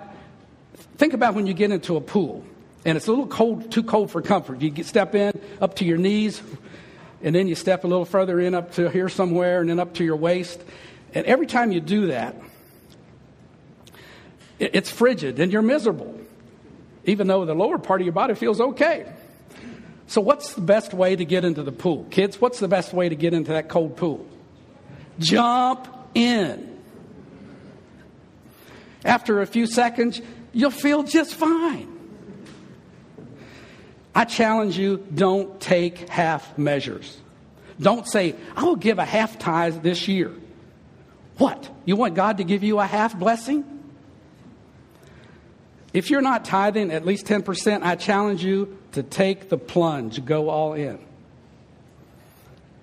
think 0.96 1.12
about 1.12 1.34
when 1.34 1.46
you 1.46 1.54
get 1.54 1.70
into 1.70 1.96
a 1.96 2.00
pool 2.00 2.44
and 2.84 2.96
it's 2.96 3.06
a 3.06 3.10
little 3.10 3.26
cold, 3.26 3.70
too 3.70 3.82
cold 3.82 4.10
for 4.10 4.22
comfort. 4.22 4.60
You 4.60 4.82
step 4.82 5.14
in 5.14 5.38
up 5.60 5.76
to 5.76 5.84
your 5.84 5.98
knees, 5.98 6.42
and 7.22 7.34
then 7.34 7.46
you 7.46 7.54
step 7.54 7.84
a 7.84 7.86
little 7.86 8.04
further 8.04 8.40
in 8.40 8.54
up 8.54 8.72
to 8.72 8.90
here 8.90 9.08
somewhere, 9.08 9.60
and 9.60 9.70
then 9.70 9.78
up 9.78 9.94
to 9.94 10.04
your 10.04 10.16
waist. 10.16 10.60
And 11.14 11.24
every 11.26 11.46
time 11.46 11.70
you 11.70 11.80
do 11.80 12.08
that, 12.08 12.34
it's 14.58 14.90
frigid 14.90 15.38
and 15.38 15.52
you're 15.52 15.62
miserable, 15.62 16.18
even 17.04 17.26
though 17.26 17.44
the 17.44 17.54
lower 17.54 17.78
part 17.78 18.00
of 18.00 18.06
your 18.06 18.12
body 18.12 18.34
feels 18.34 18.60
okay. 18.60 19.12
So, 20.06 20.20
what's 20.20 20.54
the 20.54 20.60
best 20.60 20.92
way 20.92 21.16
to 21.16 21.24
get 21.24 21.44
into 21.44 21.62
the 21.62 21.72
pool? 21.72 22.06
Kids, 22.10 22.40
what's 22.40 22.60
the 22.60 22.68
best 22.68 22.92
way 22.92 23.08
to 23.08 23.16
get 23.16 23.34
into 23.34 23.52
that 23.52 23.68
cold 23.68 23.96
pool? 23.96 24.26
Jump 25.18 25.88
in. 26.14 26.78
After 29.04 29.40
a 29.40 29.46
few 29.46 29.66
seconds, 29.66 30.20
you'll 30.52 30.70
feel 30.70 31.02
just 31.02 31.34
fine. 31.34 31.88
I 34.14 34.24
challenge 34.24 34.78
you 34.78 35.04
don't 35.14 35.58
take 35.60 36.08
half 36.08 36.58
measures. 36.58 37.16
Don't 37.80 38.06
say, 38.06 38.34
I 38.54 38.64
will 38.64 38.76
give 38.76 38.98
a 38.98 39.04
half 39.04 39.38
tithe 39.38 39.82
this 39.82 40.06
year. 40.06 40.30
What? 41.38 41.68
You 41.84 41.96
want 41.96 42.14
God 42.14 42.36
to 42.36 42.44
give 42.44 42.62
you 42.62 42.78
a 42.78 42.86
half 42.86 43.18
blessing? 43.18 43.71
If 45.92 46.08
you're 46.08 46.22
not 46.22 46.44
tithing 46.44 46.90
at 46.90 47.04
least 47.04 47.26
10%, 47.26 47.82
I 47.82 47.96
challenge 47.96 48.42
you 48.42 48.78
to 48.92 49.02
take 49.02 49.48
the 49.48 49.58
plunge, 49.58 50.24
go 50.24 50.48
all 50.48 50.72
in. 50.72 50.98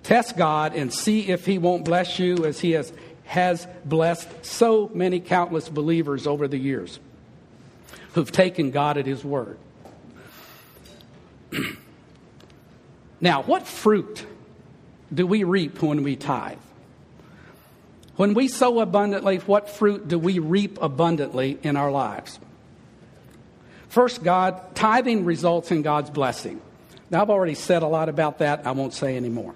Test 0.02 0.36
God 0.36 0.74
and 0.74 0.92
see 0.92 1.28
if 1.28 1.44
He 1.44 1.58
won't 1.58 1.84
bless 1.84 2.18
you 2.18 2.44
as 2.44 2.60
He 2.60 2.72
has, 2.72 2.92
has 3.24 3.66
blessed 3.84 4.44
so 4.44 4.90
many 4.94 5.20
countless 5.20 5.68
believers 5.68 6.26
over 6.26 6.48
the 6.48 6.58
years 6.58 7.00
who've 8.12 8.30
taken 8.30 8.70
God 8.70 8.96
at 8.96 9.06
His 9.06 9.24
word. 9.24 9.58
now, 13.20 13.42
what 13.42 13.66
fruit 13.66 14.24
do 15.12 15.26
we 15.26 15.42
reap 15.42 15.82
when 15.82 16.04
we 16.04 16.14
tithe? 16.16 16.58
When 18.16 18.34
we 18.34 18.48
sow 18.48 18.80
abundantly, 18.80 19.38
what 19.38 19.68
fruit 19.68 20.06
do 20.06 20.18
we 20.18 20.38
reap 20.38 20.78
abundantly 20.80 21.58
in 21.62 21.76
our 21.76 21.90
lives? 21.90 22.38
First, 23.90 24.22
God, 24.22 24.76
tithing 24.76 25.24
results 25.24 25.72
in 25.72 25.82
God's 25.82 26.10
blessing. 26.10 26.62
Now, 27.10 27.22
I've 27.22 27.30
already 27.30 27.56
said 27.56 27.82
a 27.82 27.88
lot 27.88 28.08
about 28.08 28.38
that. 28.38 28.64
I 28.64 28.70
won't 28.70 28.94
say 28.94 29.16
anymore. 29.16 29.52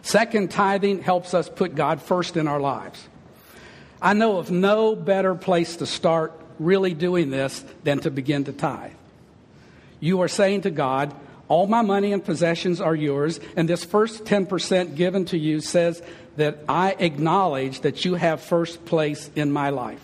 Second, 0.00 0.50
tithing 0.50 1.02
helps 1.02 1.34
us 1.34 1.46
put 1.48 1.74
God 1.74 2.00
first 2.00 2.38
in 2.38 2.48
our 2.48 2.58
lives. 2.58 3.06
I 4.00 4.14
know 4.14 4.38
of 4.38 4.50
no 4.50 4.96
better 4.96 5.34
place 5.34 5.76
to 5.76 5.86
start 5.86 6.32
really 6.58 6.94
doing 6.94 7.28
this 7.28 7.62
than 7.82 8.00
to 8.00 8.10
begin 8.10 8.44
to 8.44 8.52
tithe. 8.52 8.92
You 10.00 10.22
are 10.22 10.28
saying 10.28 10.62
to 10.62 10.70
God, 10.70 11.14
All 11.48 11.66
my 11.66 11.82
money 11.82 12.14
and 12.14 12.24
possessions 12.24 12.80
are 12.80 12.94
yours, 12.94 13.40
and 13.56 13.68
this 13.68 13.84
first 13.84 14.24
10% 14.24 14.96
given 14.96 15.26
to 15.26 15.38
you 15.38 15.60
says 15.60 16.02
that 16.36 16.60
I 16.66 16.92
acknowledge 16.92 17.82
that 17.82 18.06
you 18.06 18.14
have 18.14 18.40
first 18.40 18.86
place 18.86 19.30
in 19.36 19.52
my 19.52 19.68
life. 19.68 20.00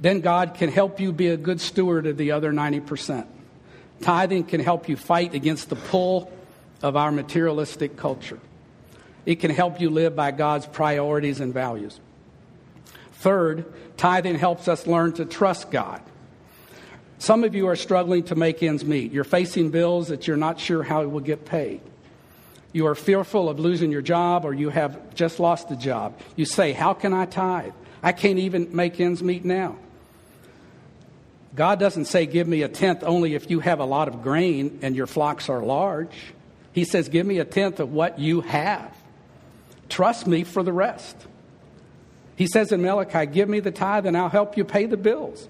Then 0.00 0.20
God 0.20 0.54
can 0.54 0.70
help 0.70 1.00
you 1.00 1.12
be 1.12 1.28
a 1.28 1.36
good 1.36 1.60
steward 1.60 2.06
of 2.06 2.16
the 2.16 2.32
other 2.32 2.52
90%. 2.52 3.26
Tithing 4.02 4.44
can 4.44 4.60
help 4.60 4.88
you 4.88 4.96
fight 4.96 5.34
against 5.34 5.70
the 5.70 5.76
pull 5.76 6.30
of 6.82 6.96
our 6.96 7.10
materialistic 7.10 7.96
culture. 7.96 8.38
It 9.24 9.36
can 9.36 9.50
help 9.50 9.80
you 9.80 9.90
live 9.90 10.14
by 10.14 10.30
God's 10.30 10.66
priorities 10.66 11.40
and 11.40 11.52
values. 11.52 11.98
Third, 13.14 13.64
tithing 13.96 14.36
helps 14.36 14.68
us 14.68 14.86
learn 14.86 15.14
to 15.14 15.24
trust 15.24 15.70
God. 15.70 16.02
Some 17.18 17.44
of 17.44 17.54
you 17.54 17.66
are 17.68 17.76
struggling 17.76 18.24
to 18.24 18.34
make 18.34 18.62
ends 18.62 18.84
meet. 18.84 19.10
You're 19.10 19.24
facing 19.24 19.70
bills 19.70 20.08
that 20.08 20.28
you're 20.28 20.36
not 20.36 20.60
sure 20.60 20.82
how 20.82 21.02
it 21.02 21.10
will 21.10 21.20
get 21.20 21.46
paid. 21.46 21.80
You 22.72 22.86
are 22.86 22.94
fearful 22.94 23.48
of 23.48 23.58
losing 23.58 23.90
your 23.90 24.02
job 24.02 24.44
or 24.44 24.52
you 24.52 24.68
have 24.68 25.14
just 25.14 25.40
lost 25.40 25.70
a 25.70 25.76
job. 25.76 26.20
You 26.36 26.44
say, 26.44 26.72
How 26.72 26.92
can 26.92 27.14
I 27.14 27.24
tithe? 27.24 27.72
I 28.02 28.12
can't 28.12 28.38
even 28.38 28.76
make 28.76 29.00
ends 29.00 29.22
meet 29.22 29.46
now. 29.46 29.78
God 31.56 31.80
doesn't 31.80 32.04
say, 32.04 32.26
Give 32.26 32.46
me 32.46 32.62
a 32.62 32.68
tenth 32.68 33.02
only 33.02 33.34
if 33.34 33.50
you 33.50 33.60
have 33.60 33.80
a 33.80 33.84
lot 33.84 34.08
of 34.08 34.22
grain 34.22 34.78
and 34.82 34.94
your 34.94 35.06
flocks 35.06 35.48
are 35.48 35.62
large. 35.62 36.14
He 36.72 36.84
says, 36.84 37.08
Give 37.08 37.26
me 37.26 37.38
a 37.38 37.44
tenth 37.44 37.80
of 37.80 37.92
what 37.92 38.18
you 38.18 38.42
have. 38.42 38.94
Trust 39.88 40.26
me 40.26 40.44
for 40.44 40.62
the 40.62 40.72
rest. 40.72 41.16
He 42.36 42.46
says 42.46 42.70
in 42.72 42.82
Malachi, 42.82 43.24
Give 43.24 43.48
me 43.48 43.60
the 43.60 43.70
tithe 43.70 44.06
and 44.06 44.16
I'll 44.16 44.28
help 44.28 44.58
you 44.58 44.64
pay 44.64 44.84
the 44.84 44.98
bills. 44.98 45.48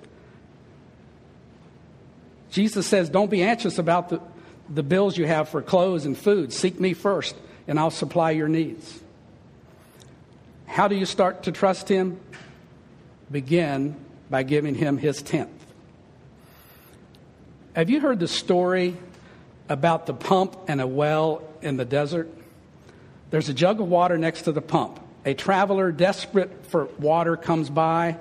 Jesus 2.52 2.86
says, 2.86 3.10
Don't 3.10 3.30
be 3.30 3.42
anxious 3.42 3.78
about 3.78 4.08
the, 4.08 4.20
the 4.68 4.84
bills 4.84 5.18
you 5.18 5.26
have 5.26 5.48
for 5.48 5.60
clothes 5.60 6.06
and 6.06 6.16
food. 6.16 6.52
Seek 6.52 6.78
me 6.78 6.94
first, 6.94 7.34
and 7.66 7.80
I'll 7.80 7.90
supply 7.90 8.30
your 8.30 8.48
needs. 8.48 9.00
How 10.66 10.86
do 10.86 10.94
you 10.94 11.04
start 11.04 11.42
to 11.42 11.52
trust 11.52 11.88
Him? 11.88 12.20
Begin 13.30 13.96
by 14.30 14.44
giving 14.44 14.76
Him 14.76 14.98
His 14.98 15.20
tenth. 15.20 15.65
Have 17.76 17.90
you 17.90 18.00
heard 18.00 18.20
the 18.20 18.26
story 18.26 18.96
about 19.68 20.06
the 20.06 20.14
pump 20.14 20.56
and 20.66 20.80
a 20.80 20.86
well 20.86 21.46
in 21.60 21.76
the 21.76 21.84
desert? 21.84 22.32
There's 23.28 23.50
a 23.50 23.52
jug 23.52 23.82
of 23.82 23.86
water 23.86 24.16
next 24.16 24.42
to 24.42 24.52
the 24.52 24.62
pump. 24.62 24.98
A 25.26 25.34
traveler 25.34 25.92
desperate 25.92 26.64
for 26.68 26.86
water 26.98 27.36
comes 27.36 27.68
by 27.68 28.16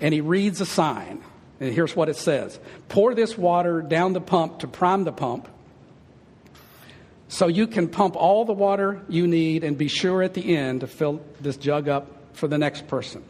and 0.00 0.14
he 0.14 0.20
reads 0.20 0.60
a 0.60 0.66
sign. 0.66 1.24
And 1.58 1.74
here's 1.74 1.96
what 1.96 2.08
it 2.08 2.14
says 2.14 2.60
Pour 2.88 3.16
this 3.16 3.36
water 3.36 3.82
down 3.82 4.12
the 4.12 4.20
pump 4.20 4.60
to 4.60 4.68
prime 4.68 5.02
the 5.02 5.10
pump 5.10 5.48
so 7.26 7.48
you 7.48 7.66
can 7.66 7.88
pump 7.88 8.14
all 8.14 8.44
the 8.44 8.52
water 8.52 9.02
you 9.08 9.26
need 9.26 9.64
and 9.64 9.76
be 9.76 9.88
sure 9.88 10.22
at 10.22 10.34
the 10.34 10.56
end 10.56 10.82
to 10.82 10.86
fill 10.86 11.20
this 11.40 11.56
jug 11.56 11.88
up 11.88 12.06
for 12.34 12.46
the 12.46 12.58
next 12.58 12.86
person. 12.86 13.24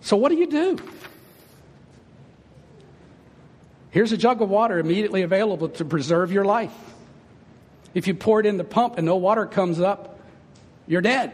So, 0.00 0.16
what 0.16 0.30
do 0.30 0.36
you 0.36 0.46
do? 0.46 0.78
Here's 3.90 4.12
a 4.12 4.16
jug 4.16 4.42
of 4.42 4.48
water 4.48 4.78
immediately 4.78 5.22
available 5.22 5.68
to 5.70 5.84
preserve 5.84 6.30
your 6.30 6.44
life. 6.44 6.74
If 7.94 8.06
you 8.06 8.14
pour 8.14 8.40
it 8.40 8.46
in 8.46 8.58
the 8.58 8.64
pump 8.64 8.98
and 8.98 9.06
no 9.06 9.16
water 9.16 9.46
comes 9.46 9.80
up, 9.80 10.20
you're 10.86 11.00
dead. 11.00 11.32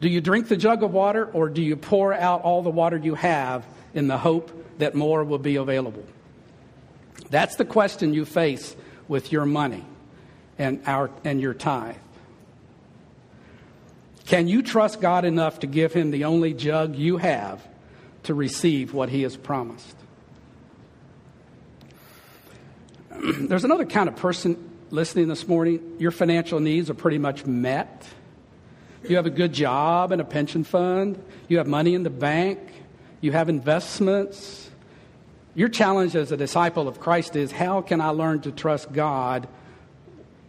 Do 0.00 0.08
you 0.08 0.20
drink 0.20 0.48
the 0.48 0.56
jug 0.56 0.82
of 0.82 0.92
water 0.92 1.26
or 1.26 1.50
do 1.50 1.62
you 1.62 1.76
pour 1.76 2.14
out 2.14 2.42
all 2.42 2.62
the 2.62 2.70
water 2.70 2.96
you 2.96 3.14
have 3.14 3.66
in 3.92 4.08
the 4.08 4.16
hope 4.16 4.50
that 4.78 4.94
more 4.94 5.22
will 5.24 5.38
be 5.38 5.56
available? 5.56 6.04
That's 7.28 7.56
the 7.56 7.66
question 7.66 8.14
you 8.14 8.24
face 8.24 8.74
with 9.08 9.30
your 9.30 9.44
money 9.44 9.84
and, 10.58 10.80
our, 10.86 11.10
and 11.24 11.40
your 11.40 11.52
tithe. 11.52 11.96
Can 14.24 14.48
you 14.48 14.62
trust 14.62 15.00
God 15.00 15.24
enough 15.24 15.60
to 15.60 15.66
give 15.66 15.92
Him 15.92 16.12
the 16.12 16.24
only 16.24 16.54
jug 16.54 16.96
you 16.96 17.18
have 17.18 17.66
to 18.22 18.34
receive 18.34 18.94
what 18.94 19.08
He 19.10 19.22
has 19.22 19.36
promised? 19.36 19.96
There's 23.38 23.64
another 23.64 23.86
kind 23.86 24.08
of 24.08 24.16
person 24.16 24.70
listening 24.90 25.28
this 25.28 25.46
morning. 25.46 25.96
Your 25.98 26.10
financial 26.10 26.60
needs 26.60 26.90
are 26.90 26.94
pretty 26.94 27.18
much 27.18 27.46
met 27.46 28.06
you 29.08 29.16
have 29.16 29.26
a 29.26 29.30
good 29.30 29.52
job 29.52 30.12
and 30.12 30.20
a 30.20 30.24
pension 30.24 30.64
fund. 30.64 31.22
You 31.48 31.58
have 31.58 31.66
money 31.66 31.94
in 31.94 32.02
the 32.02 32.10
bank. 32.10 32.58
You 33.20 33.32
have 33.32 33.48
investments. 33.48 34.70
Your 35.54 35.68
challenge 35.68 36.14
as 36.14 36.32
a 36.32 36.36
disciple 36.36 36.86
of 36.86 37.00
Christ 37.00 37.34
is 37.36 37.50
how 37.50 37.80
can 37.80 38.00
I 38.00 38.10
learn 38.10 38.40
to 38.42 38.52
trust 38.52 38.92
God 38.92 39.48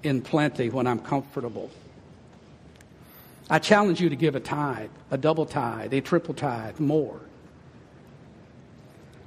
in 0.03 0.21
plenty 0.21 0.69
when 0.69 0.87
I'm 0.87 0.99
comfortable. 0.99 1.69
I 3.49 3.59
challenge 3.59 3.99
you 3.99 4.09
to 4.09 4.15
give 4.15 4.35
a 4.35 4.39
tithe, 4.39 4.89
a 5.09 5.17
double 5.17 5.45
tithe, 5.45 5.93
a 5.93 6.01
triple 6.01 6.33
tithe, 6.33 6.79
more. 6.79 7.19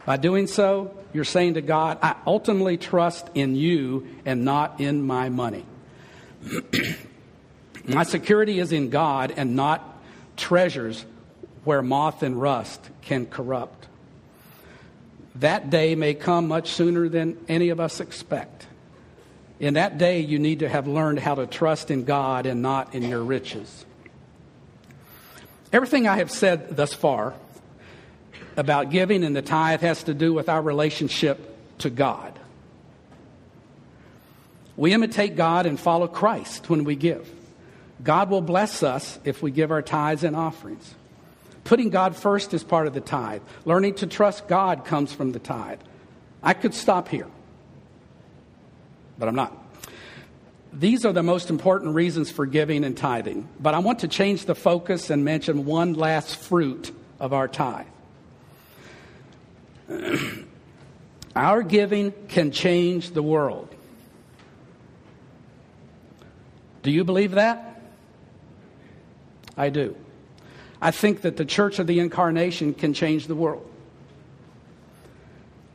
By 0.05 0.17
doing 0.19 0.47
so, 0.47 0.95
you're 1.13 1.25
saying 1.25 1.55
to 1.55 1.63
God, 1.63 1.99
I 2.03 2.17
ultimately 2.27 2.77
trust 2.77 3.29
in 3.35 3.57
you 3.57 4.07
and 4.25 4.45
not 4.45 4.81
in 4.81 5.07
my 5.07 5.29
money. 5.29 5.65
my 7.89 8.03
security 8.03 8.59
is 8.59 8.73
in 8.73 8.91
God 8.91 9.33
and 9.37 9.57
not 9.57 10.03
treasures 10.37 11.05
where 11.65 11.81
moth 11.81 12.23
and 12.23 12.41
rust 12.41 12.81
can 13.03 13.27
corrupt. 13.27 13.89
That 15.37 15.71
day 15.71 15.95
may 15.95 16.15
come 16.15 16.49
much 16.49 16.71
sooner 16.71 17.09
than 17.09 17.39
any 17.49 17.71
of 17.71 17.81
us 17.81 18.01
expect. 18.01 18.67
In 19.59 19.75
that 19.75 19.99
day, 19.99 20.21
you 20.21 20.39
need 20.39 20.59
to 20.59 20.69
have 20.69 20.87
learned 20.87 21.21
how 21.21 21.37
to 21.37 21.47
trust 21.47 21.91
in 21.91 22.05
God 22.05 22.45
and 22.45 22.61
not 22.61 22.95
in 22.95 23.03
your 23.03 23.23
riches. 23.23 23.87
Everything 25.73 26.07
I 26.07 26.17
have 26.19 26.31
said 26.31 26.77
thus 26.77 26.93
far 26.93 27.35
about 28.57 28.91
giving 28.91 29.25
and 29.25 29.35
the 29.35 29.43
tithe 29.43 29.81
has 29.81 30.05
to 30.05 30.15
do 30.15 30.33
with 30.33 30.49
our 30.49 30.63
relationship 30.63 31.79
to 31.79 31.91
God. 31.91 32.39
We 34.77 34.93
imitate 34.93 35.37
God 35.37 35.67
and 35.67 35.79
follow 35.79 36.09
Christ 36.09 36.69
when 36.69 36.85
we 36.85 36.97
give. 36.97 37.31
God 38.03 38.29
will 38.31 38.41
bless 38.41 38.83
us 38.83 39.19
if 39.25 39.43
we 39.43 39.51
give 39.51 39.71
our 39.71 39.83
tithes 39.83 40.25
and 40.25 40.35
offerings. 40.35 40.95
Putting 41.63 41.91
God 41.91 42.17
first 42.17 42.53
is 42.53 42.63
part 42.63 42.87
of 42.87 42.95
the 42.95 43.01
tithe. 43.01 43.43
Learning 43.65 43.95
to 43.95 44.07
trust 44.07 44.49
God 44.49 44.85
comes 44.85 45.13
from 45.13 45.33
the 45.33 45.39
tithe. 45.39 45.81
I 46.43 46.53
could 46.53 46.75
stop 46.75 47.09
here, 47.09 47.29
but 49.19 49.29
I'm 49.29 49.35
not. 49.35 49.57
These 50.73 51.07
are 51.07 51.13
the 51.13 51.23
most 51.23 51.51
important 51.51 51.95
reasons 51.95 52.31
for 52.31 52.47
giving 52.47 52.85
and 52.85 52.97
tithing. 52.97 53.49
But 53.61 53.75
I 53.75 53.79
want 53.79 54.01
to 54.01 54.09
change 54.09 54.45
the 54.45 54.57
focus 54.57 55.09
and 55.09 55.25
mention 55.25 55.65
one 55.65 55.95
last 55.95 56.37
fruit 56.37 56.93
of 57.21 57.33
our 57.33 57.47
tithe. 57.47 57.87
our 61.37 61.63
giving 61.63 62.13
can 62.29 62.51
change 62.51 63.11
the 63.11 63.23
world. 63.23 63.69
Do 66.83 66.91
you 66.91 67.05
believe 67.05 67.33
that? 67.33 67.83
I 69.57 69.71
do. 69.71 69.97
I 70.81 70.91
think 70.91 71.23
that 71.23 71.37
the 71.37 71.45
Church 71.45 71.79
of 71.79 71.87
the 71.87 71.99
Incarnation 71.99 72.75
can 72.75 72.93
change 72.93 73.27
the 73.27 73.35
world. 73.35 73.71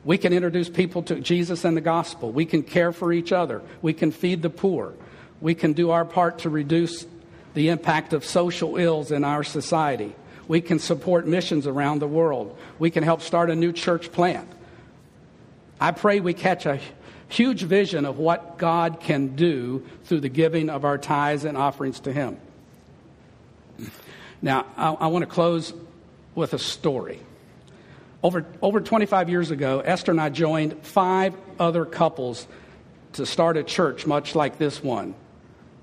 We 0.04 0.18
can 0.18 0.32
introduce 0.32 0.68
people 0.68 1.02
to 1.04 1.20
Jesus 1.20 1.64
and 1.64 1.76
the 1.76 1.80
gospel. 1.80 2.32
We 2.32 2.46
can 2.46 2.62
care 2.62 2.92
for 2.92 3.12
each 3.12 3.32
other. 3.32 3.60
We 3.82 3.92
can 3.92 4.12
feed 4.12 4.42
the 4.42 4.50
poor. 4.50 4.94
We 5.40 5.54
can 5.54 5.72
do 5.72 5.90
our 5.90 6.04
part 6.04 6.40
to 6.40 6.50
reduce 6.50 7.06
the 7.54 7.68
impact 7.68 8.12
of 8.12 8.24
social 8.24 8.76
ills 8.76 9.10
in 9.10 9.24
our 9.24 9.42
society. 9.42 10.14
We 10.50 10.60
can 10.60 10.80
support 10.80 11.28
missions 11.28 11.68
around 11.68 12.00
the 12.00 12.08
world. 12.08 12.58
We 12.80 12.90
can 12.90 13.04
help 13.04 13.22
start 13.22 13.50
a 13.50 13.54
new 13.54 13.72
church 13.72 14.10
plant. 14.10 14.48
I 15.78 15.92
pray 15.92 16.18
we 16.18 16.34
catch 16.34 16.66
a 16.66 16.80
huge 17.28 17.62
vision 17.62 18.04
of 18.04 18.18
what 18.18 18.58
God 18.58 18.98
can 18.98 19.36
do 19.36 19.86
through 20.06 20.22
the 20.22 20.28
giving 20.28 20.68
of 20.68 20.84
our 20.84 20.98
tithes 20.98 21.44
and 21.44 21.56
offerings 21.56 22.00
to 22.00 22.12
Him. 22.12 22.36
Now, 24.42 24.66
I, 24.76 24.90
I 24.90 25.06
want 25.06 25.22
to 25.22 25.30
close 25.30 25.72
with 26.34 26.52
a 26.52 26.58
story. 26.58 27.20
Over, 28.20 28.44
over 28.60 28.80
25 28.80 29.28
years 29.28 29.52
ago, 29.52 29.78
Esther 29.78 30.10
and 30.10 30.20
I 30.20 30.30
joined 30.30 30.84
five 30.84 31.32
other 31.60 31.84
couples 31.84 32.48
to 33.12 33.24
start 33.24 33.56
a 33.56 33.62
church 33.62 34.04
much 34.04 34.34
like 34.34 34.58
this 34.58 34.82
one. 34.82 35.14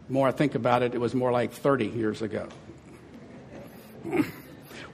The 0.08 0.14
more 0.14 0.28
I 0.28 0.32
think 0.32 0.56
about 0.56 0.84
it, 0.84 0.94
it 0.94 1.00
was 1.00 1.16
more 1.16 1.32
like 1.32 1.54
30 1.54 1.86
years 1.86 2.22
ago. 2.22 2.50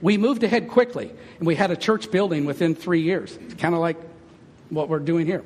we 0.00 0.18
moved 0.18 0.42
ahead 0.42 0.68
quickly, 0.68 1.10
and 1.38 1.46
we 1.46 1.54
had 1.54 1.70
a 1.70 1.76
church 1.76 2.10
building 2.10 2.44
within 2.44 2.74
three 2.74 3.02
years. 3.02 3.36
It's 3.42 3.54
kind 3.54 3.74
of 3.74 3.80
like 3.80 3.96
what 4.70 4.88
we're 4.88 4.98
doing 4.98 5.26
here. 5.26 5.44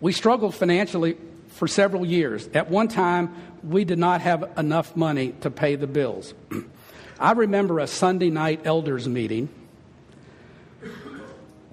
We 0.00 0.12
struggled 0.12 0.54
financially 0.54 1.16
for 1.48 1.66
several 1.66 2.04
years. 2.04 2.48
At 2.54 2.70
one 2.70 2.88
time, 2.88 3.34
we 3.62 3.84
did 3.84 3.98
not 3.98 4.20
have 4.20 4.52
enough 4.58 4.94
money 4.96 5.32
to 5.40 5.50
pay 5.50 5.76
the 5.76 5.86
bills. 5.86 6.34
I 7.18 7.32
remember 7.32 7.78
a 7.78 7.86
Sunday 7.86 8.30
night 8.30 8.62
elders 8.64 9.08
meeting 9.08 9.48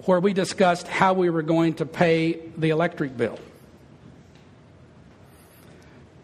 where 0.06 0.20
we 0.20 0.32
discussed 0.32 0.88
how 0.88 1.14
we 1.14 1.30
were 1.30 1.42
going 1.42 1.74
to 1.74 1.86
pay 1.86 2.40
the 2.56 2.70
electric 2.70 3.16
bill. 3.16 3.38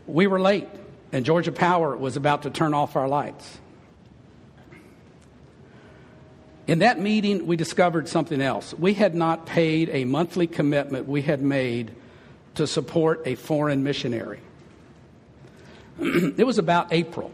We 0.07 0.27
were 0.27 0.41
late, 0.41 0.69
and 1.13 1.25
Georgia 1.25 1.53
Power 1.53 1.97
was 1.97 2.17
about 2.17 2.43
to 2.43 2.51
turn 2.51 2.75
off 2.75 2.97
our 2.97 3.09
lights. 3.09 3.59
In 6.71 6.79
that 6.79 7.01
meeting, 7.01 7.49
we 7.49 7.57
discovered 7.57 8.09
something 8.09 8.41
else. 8.41 8.73
We 8.73 8.95
had 8.95 9.13
not 9.13 9.45
paid 9.45 9.89
a 9.89 10.05
monthly 10.05 10.47
commitment 10.47 11.09
we 11.09 11.21
had 11.21 11.43
made 11.43 11.91
to 12.55 12.65
support 12.65 13.23
a 13.27 13.35
foreign 13.35 13.83
missionary. 13.83 14.39
it 15.99 16.47
was 16.47 16.59
about 16.59 16.93
April. 16.93 17.33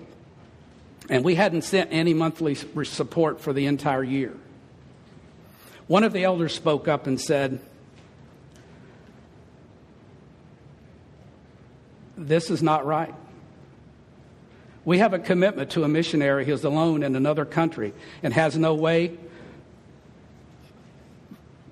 And 1.11 1.23
we 1.23 1.35
hadn't 1.35 1.65
sent 1.65 1.93
any 1.93 2.15
monthly 2.15 2.55
support 2.55 3.43
for 3.43 3.53
the 3.53 3.67
entire 3.67 4.03
year. 4.03 4.33
One 5.87 6.03
of 6.03 6.15
the 6.15 6.25
elders 6.25 6.55
spoke 6.55 6.89
up 6.89 7.07
and 7.07 7.21
said, 7.21 7.61
This 12.17 12.51
is 12.51 12.63
not 12.63 12.87
right. 12.87 13.15
We 14.87 14.99
have 14.99 15.13
a 15.13 15.19
commitment 15.19 15.73
to 15.73 15.83
a 15.83 15.89
missionary 15.89 16.47
who 16.47 16.53
is 16.53 16.63
alone 16.63 17.03
in 17.03 17.17
another 17.17 17.45
country 17.45 17.93
and 18.23 18.33
has 18.33 18.57
no 18.57 18.75
way 18.75 19.19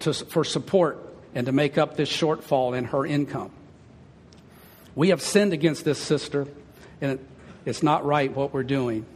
to, 0.01 0.13
for 0.13 0.43
support 0.43 0.99
and 1.33 1.47
to 1.47 1.53
make 1.53 1.79
up 1.79 1.97
this 1.97 2.11
shortfall 2.11 2.77
in 2.77 2.87
her 2.87 3.07
income. 3.07 3.53
We 4.97 5.11
have 5.11 5.23
sinned 5.23 5.53
against 5.53 5.85
this 5.85 6.01
sister, 6.01 6.49
and 7.01 7.25
it's 7.65 7.85
not 7.85 8.05
right 8.05 8.35
what 8.35 8.53
we're 8.53 8.65
doing. 8.65 9.07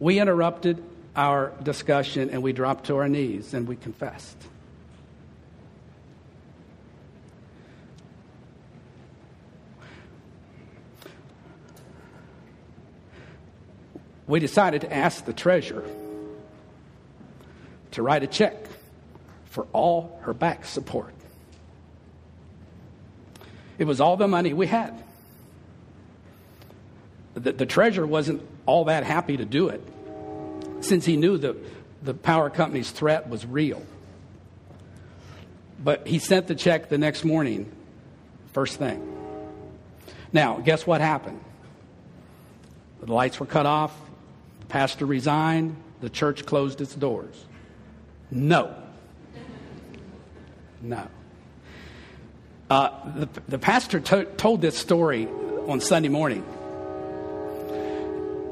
We 0.00 0.18
interrupted 0.18 0.82
our 1.14 1.52
discussion 1.62 2.30
and 2.30 2.42
we 2.42 2.52
dropped 2.52 2.86
to 2.86 2.96
our 2.96 3.08
knees 3.08 3.54
and 3.54 3.68
we 3.68 3.76
confessed. 3.76 4.36
We 14.26 14.40
decided 14.40 14.80
to 14.82 14.92
ask 14.92 15.24
the 15.24 15.32
treasurer 15.32 15.84
to 17.92 18.02
write 18.02 18.22
a 18.22 18.26
check 18.26 18.54
for 19.46 19.66
all 19.72 20.18
her 20.22 20.34
back 20.34 20.64
support. 20.64 21.14
It 23.78 23.84
was 23.84 24.00
all 24.00 24.16
the 24.16 24.28
money 24.28 24.52
we 24.52 24.66
had. 24.66 25.02
The, 27.34 27.52
the 27.52 27.66
treasurer 27.66 28.06
wasn't 28.06 28.42
all 28.64 28.86
that 28.86 29.04
happy 29.04 29.36
to 29.36 29.44
do 29.44 29.68
it 29.68 29.82
since 30.80 31.04
he 31.04 31.16
knew 31.16 31.38
the, 31.38 31.56
the 32.02 32.14
power 32.14 32.50
company's 32.50 32.90
threat 32.90 33.28
was 33.28 33.44
real. 33.44 33.82
But 35.82 36.06
he 36.06 36.18
sent 36.18 36.46
the 36.46 36.54
check 36.54 36.88
the 36.88 36.98
next 36.98 37.24
morning, 37.24 37.70
first 38.52 38.78
thing. 38.78 39.12
Now, 40.32 40.58
guess 40.58 40.86
what 40.86 41.00
happened? 41.00 41.40
The 43.00 43.12
lights 43.12 43.38
were 43.38 43.46
cut 43.46 43.66
off, 43.66 43.94
the 44.66 44.72
pastor 44.72 45.06
resigned, 45.06 45.76
the 46.00 46.10
church 46.10 46.44
closed 46.44 46.80
its 46.80 46.94
doors. 46.94 47.44
No. 48.32 48.74
No. 50.82 51.06
Uh, 52.68 52.90
the, 53.14 53.28
the 53.46 53.58
pastor 53.58 54.00
to- 54.00 54.24
told 54.24 54.60
this 54.60 54.76
story 54.76 55.28
on 55.68 55.80
Sunday 55.80 56.08
morning. 56.08 56.44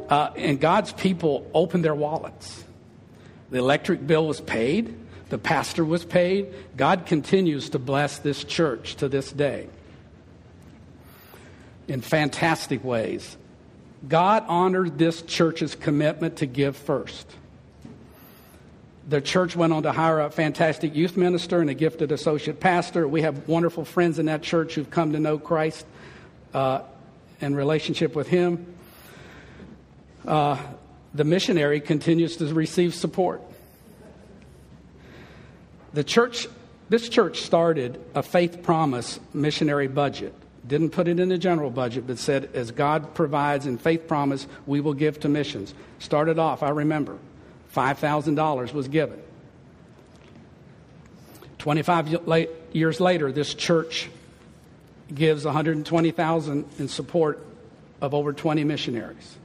Uh, 0.08 0.30
and 0.36 0.60
God's 0.60 0.92
people 0.92 1.50
opened 1.52 1.84
their 1.84 1.96
wallets. 1.96 2.62
The 3.50 3.58
electric 3.58 4.06
bill 4.06 4.28
was 4.28 4.40
paid, 4.40 4.96
the 5.30 5.38
pastor 5.38 5.84
was 5.84 6.04
paid. 6.04 6.54
God 6.76 7.06
continues 7.06 7.70
to 7.70 7.80
bless 7.80 8.18
this 8.18 8.44
church 8.44 8.96
to 8.96 9.08
this 9.08 9.32
day 9.32 9.68
in 11.88 12.02
fantastic 12.02 12.84
ways. 12.84 13.36
God 14.06 14.44
honored 14.48 14.98
this 14.98 15.22
church's 15.22 15.74
commitment 15.74 16.36
to 16.38 16.46
give 16.46 16.76
first. 16.76 17.26
The 19.08 19.20
church 19.20 19.54
went 19.54 19.72
on 19.72 19.82
to 19.82 19.92
hire 19.92 20.20
a 20.20 20.30
fantastic 20.30 20.94
youth 20.94 21.16
minister 21.16 21.60
and 21.60 21.68
a 21.68 21.74
gifted 21.74 22.10
associate 22.10 22.58
pastor. 22.58 23.06
We 23.06 23.22
have 23.22 23.48
wonderful 23.48 23.84
friends 23.84 24.18
in 24.18 24.26
that 24.26 24.42
church 24.42 24.74
who've 24.74 24.90
come 24.90 25.12
to 25.12 25.20
know 25.20 25.38
Christ 25.38 25.86
uh, 26.52 26.82
in 27.40 27.54
relationship 27.54 28.14
with 28.14 28.28
Him 28.28 28.74
uh, 30.26 30.58
the 31.12 31.24
missionary 31.24 31.80
continues 31.80 32.36
to 32.38 32.52
receive 32.52 32.94
support. 32.94 33.42
The 35.92 36.04
church, 36.04 36.48
this 36.88 37.08
church 37.08 37.42
started 37.42 38.00
a 38.14 38.22
faith 38.22 38.62
promise 38.62 39.20
missionary 39.32 39.86
budget 39.86 40.34
Didn't 40.66 40.90
put 40.90 41.08
it 41.08 41.20
in 41.20 41.28
the 41.28 41.36
general 41.36 41.70
budget, 41.70 42.06
but 42.06 42.18
said, 42.18 42.48
as 42.54 42.70
God 42.70 43.14
provides 43.14 43.66
in 43.66 43.76
faith 43.76 44.08
promise, 44.08 44.46
we 44.66 44.80
will 44.80 44.94
give 44.94 45.20
to 45.20 45.28
missions. 45.28 45.74
Started 45.98 46.38
off, 46.38 46.62
I 46.62 46.70
remember, 46.70 47.18
$5,000 47.74 48.72
was 48.72 48.88
given. 48.88 49.20
25 51.58 52.16
years 52.72 53.00
later, 53.00 53.30
this 53.30 53.54
church 53.54 54.08
gives 55.12 55.44
120,000 55.44 56.64
in 56.78 56.88
support 56.88 57.44
of 58.00 58.14
over 58.14 58.32
20 58.32 58.64
missionaries. 58.64 59.36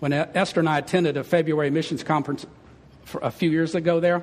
When 0.00 0.12
Esther 0.12 0.60
and 0.60 0.68
I 0.68 0.78
attended 0.78 1.16
a 1.16 1.24
February 1.24 1.70
missions 1.70 2.02
conference 2.02 2.46
a 3.20 3.30
few 3.30 3.50
years 3.50 3.74
ago 3.74 4.00
there, 4.00 4.22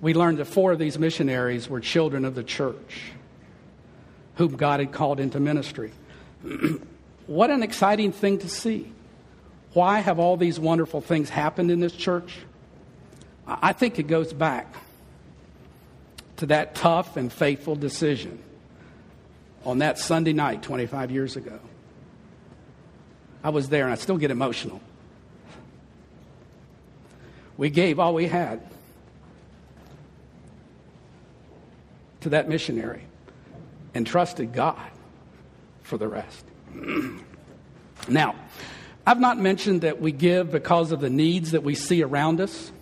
we 0.00 0.14
learned 0.14 0.38
that 0.38 0.46
four 0.46 0.72
of 0.72 0.78
these 0.78 0.98
missionaries 0.98 1.68
were 1.68 1.80
children 1.80 2.24
of 2.24 2.34
the 2.34 2.44
church 2.44 3.12
whom 4.36 4.56
God 4.56 4.80
had 4.80 4.92
called 4.92 5.20
into 5.20 5.40
ministry. 5.40 5.92
what 7.26 7.50
an 7.50 7.62
exciting 7.62 8.12
thing 8.12 8.38
to 8.38 8.48
see. 8.48 8.92
Why 9.72 10.00
have 10.00 10.18
all 10.18 10.36
these 10.36 10.58
wonderful 10.58 11.00
things 11.00 11.30
happened 11.30 11.70
in 11.70 11.80
this 11.80 11.92
church? 11.92 12.38
I 13.46 13.72
think 13.72 13.98
it 13.98 14.04
goes 14.04 14.32
back 14.32 14.72
to 16.36 16.46
that 16.46 16.74
tough 16.74 17.16
and 17.16 17.32
faithful 17.32 17.76
decision 17.76 18.38
on 19.64 19.78
that 19.78 19.98
Sunday 19.98 20.32
night 20.32 20.62
25 20.62 21.10
years 21.10 21.36
ago. 21.36 21.58
I 23.42 23.50
was 23.50 23.68
there 23.68 23.84
and 23.84 23.92
I 23.92 23.96
still 23.96 24.16
get 24.16 24.30
emotional. 24.30 24.80
We 27.56 27.70
gave 27.70 27.98
all 27.98 28.14
we 28.14 28.26
had 28.26 28.60
to 32.22 32.30
that 32.30 32.48
missionary 32.48 33.02
and 33.94 34.06
trusted 34.06 34.52
God 34.52 34.90
for 35.82 35.96
the 35.96 36.08
rest. 36.08 36.44
now, 38.08 38.34
I've 39.06 39.20
not 39.20 39.38
mentioned 39.38 39.82
that 39.82 40.00
we 40.00 40.12
give 40.12 40.50
because 40.50 40.92
of 40.92 41.00
the 41.00 41.10
needs 41.10 41.52
that 41.52 41.62
we 41.62 41.74
see 41.74 42.02
around 42.02 42.40
us. 42.40 42.72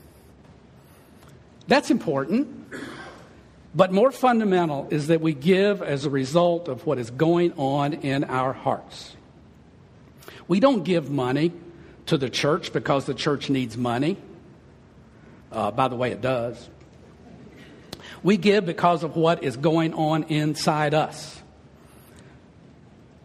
That's 1.68 1.90
important. 1.90 2.48
But 3.74 3.92
more 3.92 4.12
fundamental 4.12 4.86
is 4.90 5.06
that 5.06 5.20
we 5.20 5.32
give 5.32 5.82
as 5.82 6.04
a 6.04 6.10
result 6.10 6.68
of 6.68 6.86
what 6.86 6.98
is 6.98 7.10
going 7.10 7.54
on 7.54 7.94
in 7.94 8.24
our 8.24 8.52
hearts. 8.52 9.16
We 10.46 10.60
don't 10.60 10.84
give 10.84 11.10
money 11.10 11.52
to 12.06 12.18
the 12.18 12.28
church 12.28 12.72
because 12.72 13.06
the 13.06 13.14
church 13.14 13.48
needs 13.48 13.76
money. 13.76 14.16
Uh, 15.50 15.70
by 15.70 15.88
the 15.88 15.96
way, 15.96 16.12
it 16.12 16.20
does. 16.20 16.68
We 18.22 18.36
give 18.36 18.66
because 18.66 19.02
of 19.02 19.16
what 19.16 19.42
is 19.42 19.56
going 19.56 19.94
on 19.94 20.24
inside 20.24 20.94
us. 20.94 21.40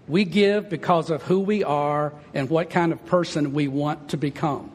We 0.07 0.23
give 0.23 0.69
because 0.69 1.09
of 1.09 1.21
who 1.23 1.39
we 1.41 1.63
are 1.63 2.13
and 2.33 2.49
what 2.49 2.69
kind 2.69 2.91
of 2.91 3.05
person 3.05 3.53
we 3.53 3.67
want 3.67 4.09
to 4.09 4.17
become. 4.17 4.71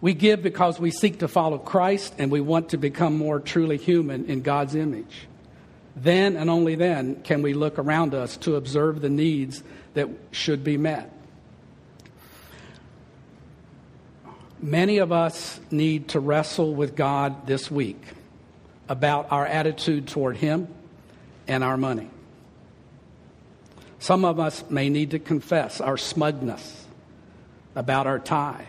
We 0.00 0.14
give 0.14 0.42
because 0.42 0.78
we 0.78 0.90
seek 0.90 1.18
to 1.20 1.28
follow 1.28 1.58
Christ 1.58 2.14
and 2.18 2.30
we 2.30 2.40
want 2.40 2.70
to 2.70 2.76
become 2.76 3.16
more 3.16 3.40
truly 3.40 3.76
human 3.76 4.26
in 4.26 4.42
God's 4.42 4.74
image. 4.74 5.26
Then 5.96 6.36
and 6.36 6.48
only 6.48 6.74
then 6.74 7.22
can 7.22 7.42
we 7.42 7.54
look 7.54 7.78
around 7.78 8.14
us 8.14 8.36
to 8.38 8.56
observe 8.56 9.00
the 9.00 9.10
needs 9.10 9.62
that 9.94 10.08
should 10.30 10.62
be 10.62 10.76
met. 10.76 11.12
Many 14.62 14.98
of 14.98 15.10
us 15.10 15.58
need 15.70 16.08
to 16.08 16.20
wrestle 16.20 16.74
with 16.74 16.94
God 16.94 17.46
this 17.46 17.70
week 17.70 18.02
about 18.90 19.30
our 19.30 19.46
attitude 19.46 20.08
toward 20.08 20.36
Him 20.36 20.66
and 21.46 21.62
our 21.62 21.76
money. 21.76 22.10
Some 24.00 24.24
of 24.24 24.40
us 24.40 24.64
may 24.68 24.88
need 24.88 25.12
to 25.12 25.20
confess 25.20 25.80
our 25.80 25.96
smugness 25.96 26.86
about 27.76 28.08
our 28.08 28.18
tithe 28.18 28.66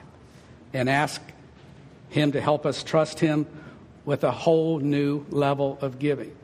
and 0.74 0.88
ask 0.88 1.20
Him 2.10 2.34
to 2.34 2.40
help 2.40 2.68
us 2.68 2.84
trust 2.84 3.20
Him 3.20 3.48
with 4.06 4.24
a 4.24 4.32
whole 4.32 4.80
new 4.80 5.26
level 5.32 5.80
of 5.82 5.98
giving. 5.98 6.36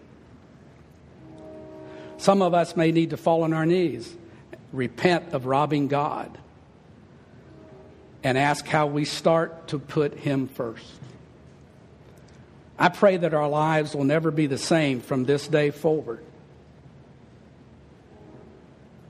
Some 2.17 2.41
of 2.41 2.55
us 2.55 2.75
may 2.75 2.91
need 2.91 3.11
to 3.11 3.17
fall 3.17 3.43
on 3.43 3.53
our 3.53 3.65
knees, 3.67 4.11
repent 4.73 5.33
of 5.33 5.45
robbing 5.45 5.87
God, 5.87 6.35
and 8.23 8.39
ask 8.39 8.65
how 8.65 8.87
we 8.87 9.05
start 9.05 9.67
to 9.67 9.77
put 9.77 10.15
Him 10.15 10.47
first. 10.47 10.99
I 12.79 12.89
pray 12.89 13.17
that 13.17 13.33
our 13.33 13.49
lives 13.49 13.95
will 13.95 14.03
never 14.03 14.29
be 14.31 14.47
the 14.47 14.57
same 14.57 15.01
from 15.01 15.25
this 15.25 15.47
day 15.47 15.71
forward. 15.71 16.23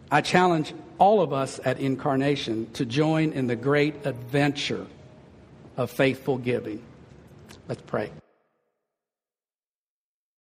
I 0.10 0.22
challenge 0.22 0.74
all 1.00 1.22
of 1.22 1.34
us 1.34 1.60
at 1.66 1.80
Incarnation 1.80 2.72
to 2.74 2.86
join 2.86 3.34
in 3.34 3.48
the 3.48 3.58
great 3.58 4.06
adventure 4.06 4.88
of 5.76 5.92
faithful 5.92 6.38
giving. 6.38 6.82
Let's 7.68 7.82
pray. 7.82 8.10